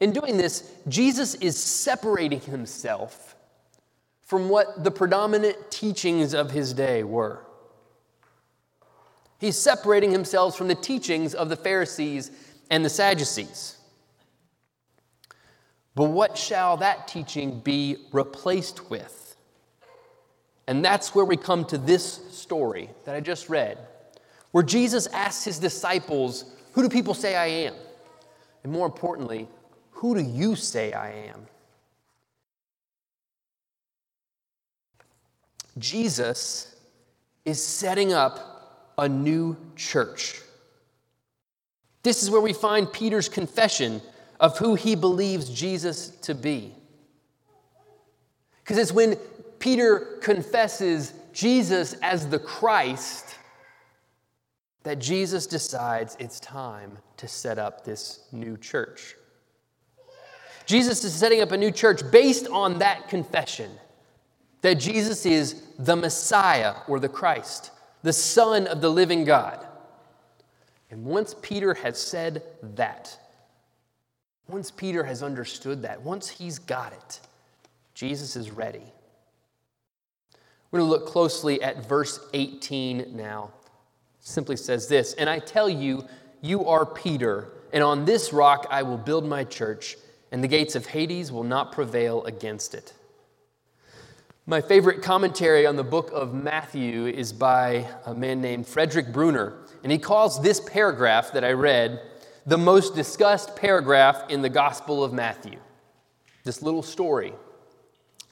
In 0.00 0.12
doing 0.12 0.36
this, 0.36 0.72
Jesus 0.88 1.34
is 1.36 1.56
separating 1.56 2.40
himself 2.40 3.36
from 4.22 4.48
what 4.48 4.82
the 4.82 4.90
predominant 4.90 5.70
teachings 5.70 6.34
of 6.34 6.50
his 6.50 6.72
day 6.72 7.04
were. 7.04 7.46
He's 9.38 9.56
separating 9.56 10.10
himself 10.10 10.56
from 10.56 10.68
the 10.68 10.74
teachings 10.74 11.34
of 11.34 11.48
the 11.48 11.56
Pharisees 11.56 12.30
and 12.70 12.84
the 12.84 12.90
Sadducees. 12.90 13.76
But 15.94 16.10
what 16.10 16.36
shall 16.36 16.78
that 16.78 17.06
teaching 17.06 17.60
be 17.60 17.96
replaced 18.12 18.90
with? 18.90 19.36
And 20.66 20.84
that's 20.84 21.14
where 21.14 21.24
we 21.24 21.36
come 21.36 21.64
to 21.66 21.78
this 21.78 22.04
story 22.32 22.90
that 23.04 23.14
I 23.14 23.20
just 23.20 23.48
read, 23.48 23.78
where 24.56 24.62
Jesus 24.62 25.06
asks 25.08 25.44
his 25.44 25.58
disciples, 25.58 26.46
Who 26.72 26.80
do 26.80 26.88
people 26.88 27.12
say 27.12 27.36
I 27.36 27.44
am? 27.44 27.74
And 28.64 28.72
more 28.72 28.86
importantly, 28.86 29.48
who 29.90 30.14
do 30.14 30.22
you 30.22 30.56
say 30.56 30.94
I 30.94 31.10
am? 31.10 31.46
Jesus 35.76 36.74
is 37.44 37.62
setting 37.62 38.14
up 38.14 38.94
a 38.96 39.06
new 39.06 39.58
church. 39.76 40.40
This 42.02 42.22
is 42.22 42.30
where 42.30 42.40
we 42.40 42.54
find 42.54 42.90
Peter's 42.90 43.28
confession 43.28 44.00
of 44.40 44.56
who 44.56 44.74
he 44.74 44.94
believes 44.94 45.50
Jesus 45.50 46.08
to 46.22 46.34
be. 46.34 46.72
Because 48.64 48.78
it's 48.78 48.90
when 48.90 49.16
Peter 49.58 50.18
confesses 50.22 51.12
Jesus 51.34 51.92
as 52.00 52.26
the 52.30 52.38
Christ 52.38 53.36
that 54.86 55.00
Jesus 55.00 55.48
decides 55.48 56.16
it's 56.20 56.38
time 56.38 56.96
to 57.16 57.26
set 57.26 57.58
up 57.58 57.84
this 57.84 58.20
new 58.30 58.56
church. 58.56 59.16
Jesus 60.64 61.02
is 61.02 61.12
setting 61.12 61.40
up 61.40 61.50
a 61.50 61.56
new 61.56 61.72
church 61.72 62.08
based 62.12 62.46
on 62.46 62.78
that 62.78 63.08
confession 63.08 63.68
that 64.60 64.76
Jesus 64.76 65.26
is 65.26 65.60
the 65.80 65.96
Messiah 65.96 66.76
or 66.86 67.00
the 67.00 67.08
Christ, 67.08 67.72
the 68.04 68.12
Son 68.12 68.68
of 68.68 68.80
the 68.80 68.88
living 68.88 69.24
God. 69.24 69.66
And 70.92 71.04
once 71.04 71.34
Peter 71.42 71.74
has 71.74 71.98
said 71.98 72.44
that, 72.62 73.18
once 74.46 74.70
Peter 74.70 75.02
has 75.02 75.20
understood 75.20 75.82
that, 75.82 76.00
once 76.02 76.28
he's 76.28 76.60
got 76.60 76.92
it, 76.92 77.18
Jesus 77.94 78.36
is 78.36 78.52
ready. 78.52 78.84
We're 80.70 80.78
going 80.78 80.88
to 80.88 80.96
look 80.96 81.08
closely 81.08 81.60
at 81.60 81.88
verse 81.88 82.20
18 82.34 83.16
now. 83.16 83.50
Simply 84.28 84.56
says 84.56 84.88
this, 84.88 85.14
and 85.14 85.30
I 85.30 85.38
tell 85.38 85.68
you, 85.68 86.04
you 86.40 86.66
are 86.66 86.84
Peter, 86.84 87.52
and 87.72 87.84
on 87.84 88.04
this 88.04 88.32
rock 88.32 88.66
I 88.70 88.82
will 88.82 88.98
build 88.98 89.24
my 89.24 89.44
church 89.44 89.96
and 90.32 90.42
the 90.42 90.48
gates 90.48 90.74
of 90.74 90.84
Hades 90.84 91.30
will 91.30 91.44
not 91.44 91.70
prevail 91.70 92.24
against 92.24 92.74
it. 92.74 92.92
My 94.44 94.60
favorite 94.60 95.00
commentary 95.00 95.64
on 95.64 95.76
the 95.76 95.84
book 95.84 96.10
of 96.12 96.34
Matthew 96.34 97.06
is 97.06 97.32
by 97.32 97.86
a 98.04 98.14
man 98.14 98.40
named 98.40 98.66
Frederick 98.66 99.12
Bruner, 99.12 99.58
and 99.84 99.92
he 99.92 99.98
calls 99.98 100.42
this 100.42 100.58
paragraph 100.58 101.30
that 101.30 101.44
I 101.44 101.52
read 101.52 102.00
the 102.46 102.58
most 102.58 102.96
discussed 102.96 103.54
paragraph 103.54 104.28
in 104.28 104.42
the 104.42 104.48
Gospel 104.48 105.04
of 105.04 105.12
Matthew. 105.12 105.60
This 106.42 106.62
little 106.62 106.82
story, 106.82 107.32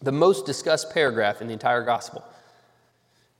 the 0.03 0.11
most 0.11 0.45
discussed 0.45 0.93
paragraph 0.93 1.41
in 1.41 1.47
the 1.47 1.53
entire 1.53 1.85
Gospel. 1.85 2.25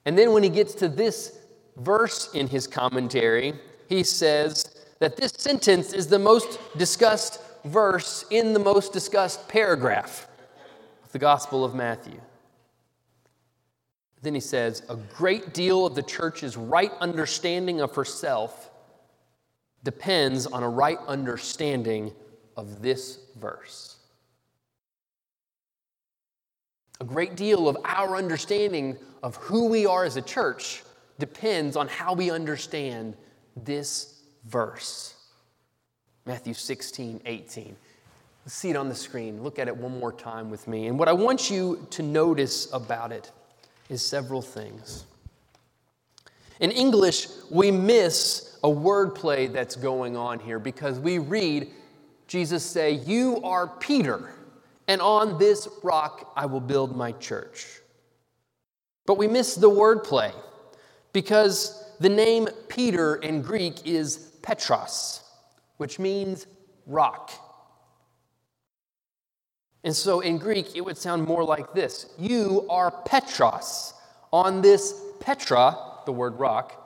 And 0.05 0.17
then 0.17 0.31
when 0.33 0.45
he 0.45 0.51
gets 0.51 0.77
to 0.77 0.89
this 0.89 1.41
verse 1.77 2.33
in 2.35 2.49
his 2.49 2.67
commentary, 2.67 3.55
he 3.89 4.03
says 4.03 4.65
that 5.01 5.17
this 5.17 5.33
sentence 5.37 5.93
is 5.93 6.07
the 6.07 6.19
most 6.19 6.59
discussed 6.77 7.41
verse 7.65 8.25
in 8.31 8.53
the 8.53 8.59
most 8.59 8.93
discussed 8.93 9.49
paragraph 9.49 10.27
of 11.03 11.13
the 11.13 11.19
Gospel 11.19 11.65
of 11.65 11.75
Matthew. 11.75 12.21
Then 14.23 14.35
he 14.35 14.41
says, 14.41 14.83
A 14.89 14.97
great 14.97 15.53
deal 15.53 15.87
of 15.87 15.95
the 15.95 16.03
church's 16.03 16.57
right 16.57 16.93
understanding 17.01 17.81
of 17.81 17.95
herself 17.95 18.71
depends 19.83 20.47
on 20.47 20.63
a 20.63 20.69
right 20.69 20.99
understanding 21.07 22.13
of 22.57 22.81
this 22.81 23.19
verse. 23.39 23.97
A 27.01 27.05
great 27.05 27.37
deal 27.37 27.69
of 27.69 27.77
our 27.85 28.17
understanding 28.17 28.97
of 29.23 29.37
who 29.37 29.69
we 29.69 29.85
are 29.85 30.05
as 30.05 30.17
a 30.17 30.23
church 30.23 30.83
depends 31.19 31.77
on 31.77 31.89
how 31.89 32.15
we 32.15 32.31
understand 32.31 33.17
this 33.57 34.23
verse. 34.47 35.15
Matthew 36.27 36.55
16, 36.55 37.21
18. 37.25 37.77
Let's 38.45 38.55
see 38.55 38.71
it 38.71 38.77
on 38.77 38.89
the 38.89 38.95
screen. 38.95 39.43
Look 39.43 39.59
at 39.59 39.69
it 39.69 39.77
one 39.77 39.99
more 39.99 40.13
time 40.13 40.51
with 40.51 40.69
me. 40.69 40.87
And 40.87 40.99
what 40.99 41.09
I 41.09 41.13
want 41.13 41.51
you 41.51 41.87
to 41.91 42.03
notice 42.03 42.71
about 42.73 43.13
it 43.13 43.31
is 43.89 44.03
several 44.03 44.43
things. 44.43 45.05
In 46.61 46.71
English, 46.71 47.29
we 47.51 47.71
miss 47.71 48.59
a 48.63 48.69
wordplay 48.69 49.53
that's 49.53 49.77
going 49.77 50.17
on 50.17 50.39
here 50.39 50.59
because 50.59 50.99
we 50.99 51.19
read 51.19 51.71
Jesus 52.27 52.65
say, 52.65 52.93
You 52.93 53.41
are 53.43 53.67
Peter, 53.67 54.31
and 54.89 55.01
on 55.01 55.39
this 55.39 55.69
rock 55.83 56.33
I 56.37 56.47
will 56.47 56.61
build 56.61 56.97
my 56.97 57.13
church. 57.13 57.67
But 59.07 59.19
we 59.19 59.29
miss 59.29 59.55
the 59.55 59.71
wordplay 59.71 60.33
because 61.15 61.83
the 61.99 62.11
name 62.11 62.47
Peter 62.69 63.15
in 63.17 63.41
Greek 63.41 63.87
is 63.87 64.19
Petros 64.43 65.25
which 65.77 65.99
means 65.99 66.47
rock. 66.87 67.31
And 69.83 69.95
so 69.95 70.21
in 70.21 70.39
Greek, 70.39 70.75
it 70.75 70.81
would 70.81 70.97
sound 70.97 71.27
more 71.27 71.45
like 71.45 71.75
this 71.75 72.07
You 72.19 72.67
are 72.71 72.91
Petros. 72.91 73.93
On 74.33 74.63
this 74.63 74.95
Petra, 75.21 75.77
the 76.07 76.13
word 76.13 76.39
rock, 76.39 76.81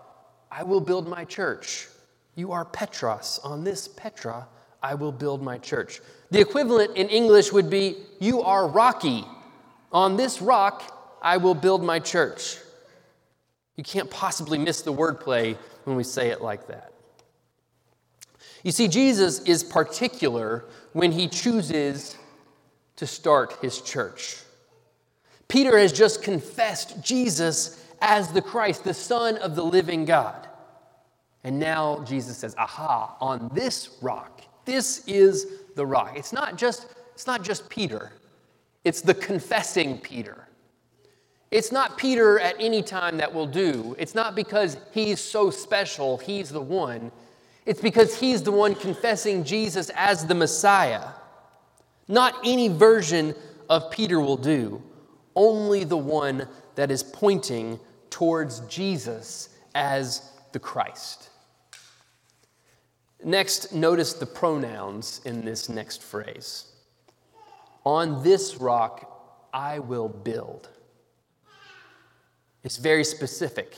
I 0.51 0.63
will 0.63 0.81
build 0.81 1.09
my 1.09 1.25
church. 1.25 1.89
You 2.35 2.53
are 2.53 2.65
Petros. 2.65 3.41
On 3.43 3.65
this 3.65 3.89
Petra, 3.89 4.47
I 4.83 4.95
will 4.95 5.13
build 5.13 5.43
my 5.43 5.59
church. 5.59 6.01
The 6.31 6.41
equivalent 6.41 6.97
in 6.97 7.09
English 7.09 7.53
would 7.53 7.71
be 7.71 7.97
You 8.21 8.43
are 8.43 8.69
rocky. 8.69 9.25
On 9.93 10.17
this 10.17 10.43
rock, 10.43 11.19
I 11.23 11.37
will 11.39 11.55
build 11.55 11.83
my 11.83 11.99
church. 11.99 12.59
You 13.79 13.85
can't 13.85 14.11
possibly 14.11 14.59
miss 14.59 14.83
the 14.83 14.93
wordplay 14.93 15.57
when 15.85 15.97
we 15.97 16.03
say 16.03 16.31
it 16.31 16.43
like 16.43 16.67
that. 16.67 16.93
You 18.65 18.73
see, 18.73 18.89
Jesus 18.89 19.39
is 19.43 19.63
particular 19.63 20.65
when 20.95 21.13
he 21.13 21.29
chooses 21.29 22.17
to 22.97 23.07
start 23.07 23.53
his 23.63 23.81
church. 23.81 24.39
Peter 25.47 25.79
has 25.79 25.93
just 25.93 26.25
confessed 26.25 27.01
Jesus 27.05 27.81
as 28.01 28.33
the 28.33 28.43
Christ, 28.43 28.83
the 28.83 28.93
Son 28.93 29.37
of 29.37 29.55
the 29.55 29.65
living 29.65 30.05
God. 30.05 30.49
And 31.45 31.61
now 31.61 32.03
Jesus 32.05 32.37
says, 32.37 32.57
Aha, 32.59 33.17
on 33.21 33.49
this 33.55 33.91
rock, 34.03 34.43
this 34.65 35.05
is 35.07 35.47
the 35.77 35.87
rock. 35.87 36.15
It's 36.17 36.33
not 36.33 36.59
just, 36.59 36.89
it's 37.15 37.29
not 37.29 37.45
just 37.45 37.69
Peter, 37.69 38.11
it's 38.83 39.03
the 39.03 39.15
confessing 39.15 39.99
Peter. 39.99 40.48
It's 41.51 41.73
not 41.73 41.97
Peter 41.97 42.39
at 42.39 42.57
any 42.61 42.83
time 42.83 43.19
that 43.19 43.33
will 43.33 43.47
do. 43.47 43.97
It's 43.99 44.15
not 44.15 44.35
because 44.35 44.77
he's 44.93 45.21
so 45.21 45.51
special, 45.51 46.19
he's 46.19 46.51
the 46.51 46.61
one. 46.61 47.11
It's 47.65 47.81
because 47.81 48.19
he's 48.19 48.43
the 48.43 48.53
one 48.53 48.75
confessing 48.75 49.45
Jesus 49.45 49.91
as 49.95 50.27
the 50.27 50.35
Messiah. 50.35 51.09
Not 52.07 52.35
any 52.45 52.69
version 52.69 53.35
of 53.69 53.91
Peter 53.91 54.21
will 54.21 54.39
do, 54.39 54.83
only 55.35 55.85
the 55.85 55.97
one 55.97 56.49
that 56.75 56.91
is 56.91 57.03
pointing 57.03 57.79
towards 58.11 58.61
Jesus 58.61 59.51
as 59.75 60.33
the 60.53 60.59
Christ. 60.59 61.29
Next, 63.23 63.75
notice 63.75 64.15
the 64.15 64.27
pronouns 64.27 65.21
in 65.25 65.45
this 65.45 65.69
next 65.69 66.03
phrase. 66.03 66.67
On 67.85 68.23
this 68.23 68.57
rock 68.57 69.49
I 69.53 69.79
will 69.81 70.09
build. 70.09 70.69
It's 72.65 72.77
very 72.77 73.05
specific. 73.05 73.77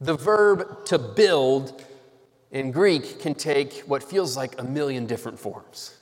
The 0.00 0.14
verb 0.14 0.84
to 0.86 0.98
build 0.98 1.84
in 2.50 2.70
Greek 2.70 3.20
can 3.20 3.34
take 3.34 3.80
what 3.80 4.02
feels 4.02 4.36
like 4.36 4.60
a 4.60 4.64
million 4.64 5.06
different 5.06 5.38
forms. 5.38 5.96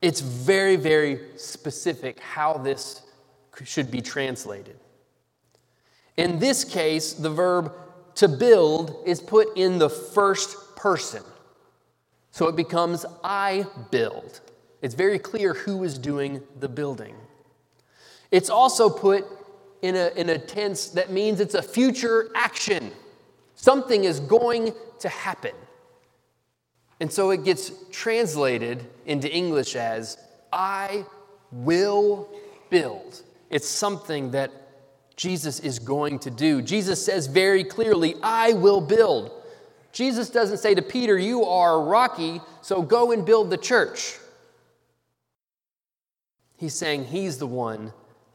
It's 0.00 0.20
very, 0.20 0.76
very 0.76 1.20
specific 1.36 2.18
how 2.20 2.54
this 2.54 3.02
should 3.64 3.90
be 3.90 4.00
translated. 4.00 4.76
In 6.16 6.38
this 6.38 6.64
case, 6.64 7.12
the 7.12 7.30
verb 7.30 7.72
to 8.16 8.28
build 8.28 9.02
is 9.06 9.20
put 9.20 9.56
in 9.56 9.78
the 9.78 9.88
first 9.88 10.76
person. 10.76 11.22
So 12.30 12.48
it 12.48 12.56
becomes 12.56 13.06
I 13.22 13.66
build. 13.90 14.40
It's 14.80 14.94
very 14.94 15.18
clear 15.18 15.54
who 15.54 15.84
is 15.84 15.98
doing 15.98 16.42
the 16.58 16.68
building. 16.68 17.14
It's 18.32 18.48
also 18.48 18.88
put 18.88 19.24
in 19.82 19.94
a, 19.94 20.10
in 20.16 20.30
a 20.30 20.38
tense 20.38 20.88
that 20.90 21.12
means 21.12 21.38
it's 21.38 21.54
a 21.54 21.62
future 21.62 22.30
action. 22.34 22.90
Something 23.54 24.04
is 24.04 24.18
going 24.18 24.72
to 25.00 25.08
happen. 25.08 25.52
And 26.98 27.12
so 27.12 27.30
it 27.30 27.44
gets 27.44 27.70
translated 27.90 28.86
into 29.06 29.30
English 29.30 29.76
as, 29.76 30.16
I 30.52 31.04
will 31.50 32.28
build. 32.70 33.22
It's 33.50 33.68
something 33.68 34.30
that 34.30 34.50
Jesus 35.16 35.60
is 35.60 35.78
going 35.78 36.18
to 36.20 36.30
do. 36.30 36.62
Jesus 36.62 37.04
says 37.04 37.26
very 37.26 37.64
clearly, 37.64 38.14
I 38.22 38.54
will 38.54 38.80
build. 38.80 39.30
Jesus 39.92 40.30
doesn't 40.30 40.58
say 40.58 40.74
to 40.74 40.80
Peter, 40.80 41.18
You 41.18 41.44
are 41.44 41.82
rocky, 41.82 42.40
so 42.62 42.80
go 42.80 43.12
and 43.12 43.26
build 43.26 43.50
the 43.50 43.58
church. 43.58 44.16
He's 46.56 46.74
saying 46.74 47.06
he's 47.06 47.36
the 47.36 47.46
one 47.46 47.92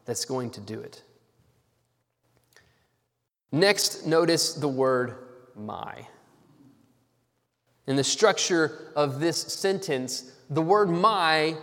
that's 0.08 0.24
going 0.24 0.48
to 0.48 0.60
do 0.62 0.80
it. 0.80 1.02
Next, 3.52 4.06
notice 4.06 4.54
the 4.54 4.66
word 4.66 5.16
my. 5.54 6.08
In 7.86 7.94
the 7.94 8.02
structure 8.02 8.90
of 8.96 9.20
this 9.20 9.36
sentence, 9.36 10.32
the 10.48 10.62
word 10.62 10.88
my 10.88 11.58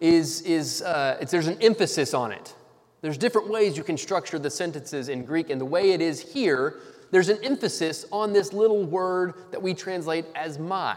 is, 0.00 0.42
is 0.42 0.80
uh, 0.82 1.24
there's 1.28 1.48
an 1.48 1.60
emphasis 1.60 2.14
on 2.14 2.30
it. 2.30 2.54
There's 3.00 3.18
different 3.18 3.48
ways 3.48 3.76
you 3.76 3.82
can 3.82 3.96
structure 3.96 4.38
the 4.38 4.50
sentences 4.50 5.08
in 5.08 5.24
Greek, 5.24 5.50
and 5.50 5.60
the 5.60 5.64
way 5.64 5.90
it 5.90 6.00
is 6.00 6.20
here, 6.20 6.76
there's 7.10 7.28
an 7.28 7.42
emphasis 7.42 8.04
on 8.12 8.32
this 8.32 8.52
little 8.52 8.84
word 8.84 9.34
that 9.50 9.60
we 9.60 9.74
translate 9.74 10.26
as 10.36 10.56
my. 10.56 10.96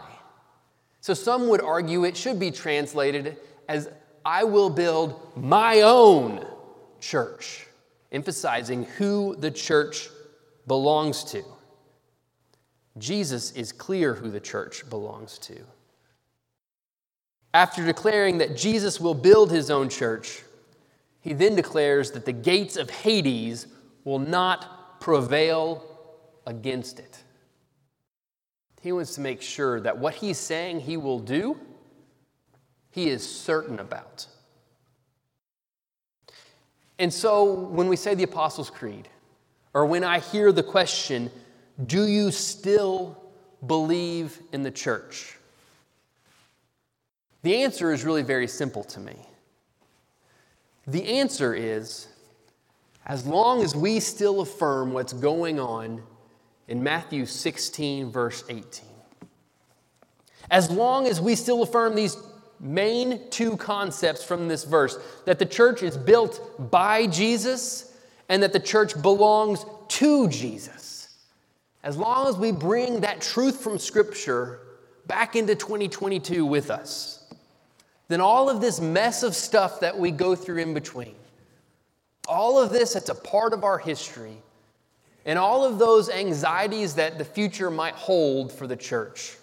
So 1.00 1.14
some 1.14 1.48
would 1.48 1.62
argue 1.62 2.04
it 2.04 2.16
should 2.16 2.38
be 2.38 2.52
translated 2.52 3.38
as 3.68 3.88
I 4.24 4.44
will 4.44 4.70
build 4.70 5.36
my 5.36 5.80
own 5.80 6.46
church, 7.02 7.66
emphasizing 8.12 8.84
who 8.96 9.36
the 9.36 9.50
church 9.50 10.08
belongs 10.66 11.24
to. 11.24 11.42
Jesus 12.96 13.52
is 13.52 13.72
clear 13.72 14.14
who 14.14 14.30
the 14.30 14.40
church 14.40 14.88
belongs 14.88 15.38
to. 15.40 15.58
After 17.52 17.84
declaring 17.84 18.38
that 18.38 18.56
Jesus 18.56 19.00
will 19.00 19.14
build 19.14 19.50
his 19.50 19.70
own 19.70 19.90
church, 19.90 20.42
he 21.20 21.34
then 21.34 21.54
declares 21.54 22.12
that 22.12 22.24
the 22.24 22.32
gates 22.32 22.76
of 22.76 22.88
Hades 22.88 23.66
will 24.04 24.18
not 24.18 25.00
prevail 25.00 25.84
against 26.46 26.98
it. 26.98 27.18
He 28.80 28.92
wants 28.92 29.14
to 29.16 29.20
make 29.20 29.42
sure 29.42 29.80
that 29.80 29.98
what 29.98 30.14
he's 30.14 30.38
saying 30.38 30.80
he 30.80 30.96
will 30.96 31.20
do, 31.20 31.58
he 32.90 33.08
is 33.08 33.28
certain 33.28 33.78
about. 33.78 34.26
And 37.02 37.12
so 37.12 37.52
when 37.52 37.88
we 37.88 37.96
say 37.96 38.14
the 38.14 38.22
Apostles' 38.22 38.70
Creed, 38.70 39.08
or 39.74 39.86
when 39.86 40.04
I 40.04 40.20
hear 40.20 40.52
the 40.52 40.62
question, 40.62 41.32
do 41.84 42.06
you 42.06 42.30
still 42.30 43.20
believe 43.66 44.38
in 44.52 44.62
the 44.62 44.70
church? 44.70 45.36
The 47.42 47.64
answer 47.64 47.92
is 47.92 48.04
really 48.04 48.22
very 48.22 48.46
simple 48.46 48.84
to 48.84 49.00
me. 49.00 49.16
The 50.86 51.18
answer 51.18 51.52
is 51.52 52.06
as 53.04 53.26
long 53.26 53.64
as 53.64 53.74
we 53.74 53.98
still 53.98 54.40
affirm 54.40 54.92
what's 54.92 55.12
going 55.12 55.58
on 55.58 56.04
in 56.68 56.84
Matthew 56.84 57.26
16, 57.26 58.12
verse 58.12 58.44
18, 58.48 58.86
as 60.52 60.70
long 60.70 61.08
as 61.08 61.20
we 61.20 61.34
still 61.34 61.64
affirm 61.64 61.96
these 61.96 62.16
main 62.62 63.28
two 63.28 63.56
concepts 63.56 64.24
from 64.24 64.46
this 64.46 64.62
verse 64.62 64.96
that 65.24 65.38
the 65.38 65.46
church 65.46 65.82
is 65.82 65.98
built 65.98 66.70
by 66.70 67.06
Jesus 67.08 67.92
and 68.28 68.42
that 68.42 68.52
the 68.52 68.60
church 68.60 69.00
belongs 69.02 69.66
to 69.88 70.28
Jesus. 70.28 71.18
As 71.82 71.96
long 71.96 72.28
as 72.28 72.36
we 72.36 72.52
bring 72.52 73.00
that 73.00 73.20
truth 73.20 73.60
from 73.60 73.78
Scripture 73.78 74.60
back 75.06 75.34
into 75.34 75.56
2022 75.56 76.46
with 76.46 76.70
us, 76.70 77.24
then 78.06 78.20
all 78.20 78.48
of 78.48 78.60
this 78.60 78.80
mess 78.80 79.24
of 79.24 79.34
stuff 79.34 79.80
that 79.80 79.98
we 79.98 80.12
go 80.12 80.36
through 80.36 80.58
in 80.58 80.72
between, 80.72 81.16
all 82.28 82.58
of 82.58 82.70
this 82.70 82.92
that's 82.92 83.08
a 83.08 83.14
part 83.14 83.52
of 83.52 83.64
our 83.64 83.78
history, 83.78 84.36
and 85.24 85.38
all 85.38 85.64
of 85.64 85.78
those 85.78 86.08
anxieties 86.08 86.94
that 86.94 87.18
the 87.18 87.24
future 87.24 87.70
might 87.70 87.94
hold 87.94 88.52
for 88.52 88.68
the 88.68 88.76
church, 88.76 89.36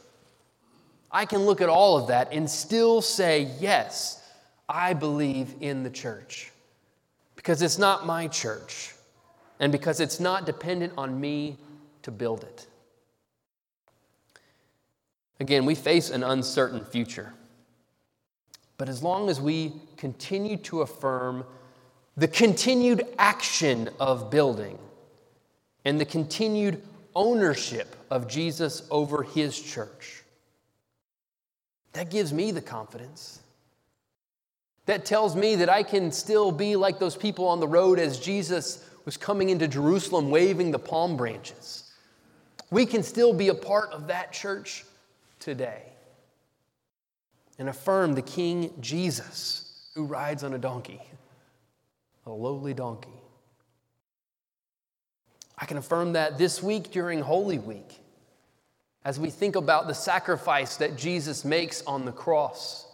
I 1.11 1.25
can 1.25 1.45
look 1.45 1.61
at 1.61 1.69
all 1.69 1.97
of 1.97 2.07
that 2.07 2.31
and 2.31 2.49
still 2.49 3.01
say, 3.01 3.49
yes, 3.59 4.23
I 4.67 4.93
believe 4.93 5.55
in 5.59 5.83
the 5.83 5.89
church. 5.89 6.51
Because 7.35 7.61
it's 7.61 7.79
not 7.79 8.05
my 8.05 8.27
church, 8.27 8.93
and 9.59 9.71
because 9.71 9.99
it's 9.99 10.19
not 10.19 10.45
dependent 10.45 10.93
on 10.97 11.19
me 11.19 11.57
to 12.03 12.11
build 12.11 12.43
it. 12.43 12.67
Again, 15.39 15.65
we 15.65 15.73
face 15.73 16.09
an 16.09 16.23
uncertain 16.23 16.83
future. 16.85 17.33
But 18.77 18.89
as 18.89 19.01
long 19.01 19.29
as 19.29 19.41
we 19.41 19.73
continue 19.97 20.57
to 20.57 20.81
affirm 20.81 21.45
the 22.17 22.27
continued 22.27 23.05
action 23.17 23.89
of 23.99 24.29
building 24.29 24.77
and 25.85 25.99
the 25.99 26.05
continued 26.05 26.81
ownership 27.15 27.95
of 28.11 28.27
Jesus 28.27 28.85
over 28.91 29.23
his 29.23 29.59
church, 29.59 30.18
that 31.93 32.09
gives 32.09 32.31
me 32.31 32.51
the 32.51 32.61
confidence. 32.61 33.39
That 34.85 35.05
tells 35.05 35.35
me 35.35 35.55
that 35.57 35.69
I 35.69 35.83
can 35.83 36.11
still 36.11 36.51
be 36.51 36.75
like 36.75 36.99
those 36.99 37.15
people 37.15 37.47
on 37.47 37.59
the 37.59 37.67
road 37.67 37.99
as 37.99 38.19
Jesus 38.19 38.83
was 39.05 39.17
coming 39.17 39.49
into 39.49 39.67
Jerusalem 39.67 40.29
waving 40.29 40.71
the 40.71 40.79
palm 40.79 41.17
branches. 41.17 41.91
We 42.71 42.85
can 42.85 43.03
still 43.03 43.33
be 43.33 43.49
a 43.49 43.55
part 43.55 43.91
of 43.91 44.07
that 44.07 44.31
church 44.31 44.85
today 45.39 45.83
and 47.57 47.69
affirm 47.69 48.13
the 48.13 48.21
King 48.21 48.73
Jesus 48.79 49.89
who 49.95 50.05
rides 50.05 50.43
on 50.43 50.53
a 50.53 50.57
donkey, 50.57 51.01
a 52.25 52.31
lowly 52.31 52.73
donkey. 52.73 53.09
I 55.57 55.65
can 55.65 55.77
affirm 55.77 56.13
that 56.13 56.37
this 56.37 56.63
week 56.63 56.91
during 56.91 57.21
Holy 57.21 57.59
Week 57.59 57.99
as 59.05 59.19
we 59.19 59.29
think 59.29 59.55
about 59.55 59.87
the 59.87 59.93
sacrifice 59.93 60.77
that 60.77 60.97
Jesus 60.97 61.45
makes 61.45 61.81
on 61.83 62.05
the 62.05 62.11
cross. 62.11 62.85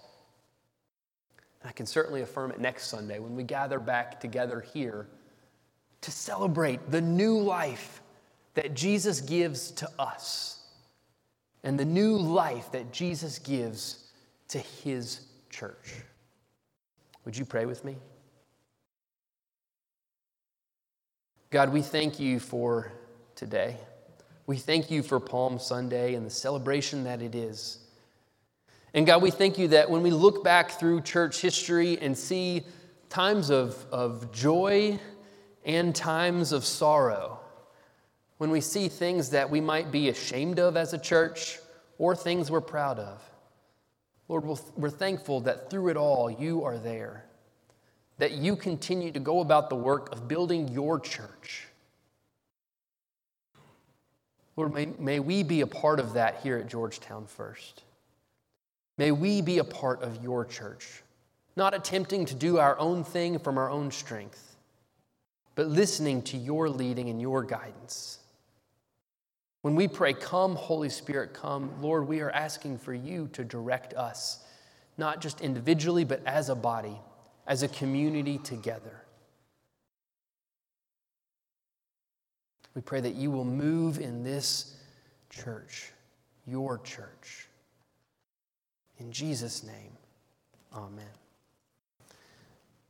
I 1.63 1.72
can 1.72 1.88
certainly 1.88 2.22
affirm 2.22 2.52
it 2.52 2.60
next 2.60 2.88
Sunday 2.88 3.20
when 3.20 3.36
we 3.36 3.44
gather 3.44 3.80
back 3.80 4.20
together 4.20 4.62
here 4.74 5.08
to 6.02 6.12
celebrate 6.12 6.91
the 6.91 7.02
new 7.02 7.39
life 7.39 8.02
that 8.54 8.76
Jesus 8.76 9.20
gives 9.22 9.72
to 9.72 9.89
us 9.98 10.63
and 11.63 11.80
the 11.80 11.86
new 11.86 12.15
life 12.18 12.72
that 12.72 12.94
Jesus 12.94 13.39
gives 13.39 14.12
to 14.50 14.60
his 14.60 15.22
church. 15.50 15.96
Would 17.26 17.36
you 17.36 17.46
pray 17.46 17.65
with 17.65 17.84
me? 17.84 17.98
God, 21.50 21.74
we 21.74 21.82
thank 21.82 22.20
you 22.20 22.39
for 22.39 22.91
today. 23.36 23.78
We 24.48 24.58
thank 24.58 24.92
you 24.92 25.02
for 25.02 25.20
Palm 25.20 25.58
Sunday 25.58 26.14
and 26.14 26.24
the 26.24 26.30
celebration 26.30 27.06
that 27.06 27.22
it 27.22 27.34
is. 27.34 27.80
And 28.94 29.08
God, 29.08 29.24
we 29.24 29.32
thank 29.32 29.58
you 29.58 29.70
that 29.70 29.90
when 29.90 30.04
we 30.04 30.12
look 30.12 30.44
back 30.44 30.72
through 30.72 31.02
church 31.02 31.42
history 31.42 31.98
and 32.00 32.16
see 32.16 32.64
times 33.10 33.50
of, 33.50 33.84
of 33.92 34.32
joy 34.32 35.00
and 35.66 35.96
times 35.96 36.52
of 36.52 36.64
sorrow, 36.64 37.40
when 38.38 38.52
we 38.52 38.62
see 38.62 38.88
things 38.88 39.32
that 39.32 39.50
we 39.50 39.60
might 39.62 39.92
be 39.92 40.10
ashamed 40.10 40.60
of 40.60 40.78
as 40.78 40.94
a 40.94 41.00
church 41.00 41.58
or 41.98 42.16
things 42.16 42.52
we're 42.52 42.62
proud 42.62 43.00
of, 43.00 43.22
Lord, 44.28 44.44
we're 44.76 44.90
thankful 44.92 45.42
that 45.42 45.72
through 45.72 45.90
it 45.90 45.98
all 45.98 46.30
you 46.30 46.64
are 46.64 46.78
there, 46.78 47.26
that 48.20 48.34
you 48.34 48.56
continue 48.56 49.12
to 49.12 49.20
go 49.20 49.40
about 49.40 49.70
the 49.70 49.76
work 49.76 50.12
of 50.12 50.28
building 50.28 50.68
your 50.68 51.00
church. 51.00 51.68
Lord, 54.56 54.74
may, 54.74 54.86
may 55.00 55.20
we 55.20 55.44
be 55.44 55.62
a 55.62 55.68
part 55.68 56.00
of 56.00 56.13
that 56.13 56.39
here 56.41 56.58
at 56.58 56.68
Georgetown 56.68 57.28
First. 57.28 57.84
May 58.98 59.12
we 59.12 59.41
be 59.41 59.58
a 59.58 59.65
part 59.65 60.02
of 60.02 60.24
your 60.24 60.46
church, 60.46 61.04
not 61.56 61.74
attempting 61.74 62.26
to 62.26 62.36
do 62.36 62.58
our 62.58 62.80
own 62.80 63.04
thing 63.04 63.39
from 63.39 63.58
our 63.58 63.70
own 63.70 63.91
strength, 63.91 64.56
but 65.56 65.68
listening 65.68 66.22
to 66.24 66.38
your 66.38 66.70
leading 66.70 67.10
and 67.10 67.22
your 67.22 67.44
guidance. 67.44 68.20
When 69.62 69.76
we 69.76 69.88
pray, 69.88 70.13
Come, 70.13 70.56
Holy 70.56 70.89
Spirit, 70.89 71.34
come, 71.34 71.72
Lord, 71.82 72.08
we 72.08 72.22
are 72.22 72.30
asking 72.30 72.78
for 72.78 72.94
you 72.94 73.30
to 73.34 73.44
direct 73.44 73.94
us, 73.96 74.44
not 74.98 75.22
just 75.22 75.41
individually, 75.41 76.06
but 76.06 76.22
as 76.26 76.50
a 76.50 76.56
body, 76.56 77.02
as 77.48 77.63
a 77.63 77.68
community 77.68 78.38
together. 78.38 79.05
We 82.76 82.82
pray 82.82 83.00
that 83.00 83.16
you 83.16 83.32
will 83.32 83.46
move 83.46 84.00
in 84.00 84.24
this 84.24 84.76
church, 85.30 85.92
your 86.46 86.78
church. 86.80 87.48
In 89.00 89.12
Jesus' 89.12 89.64
name, 89.64 89.92
amen. 90.74 91.06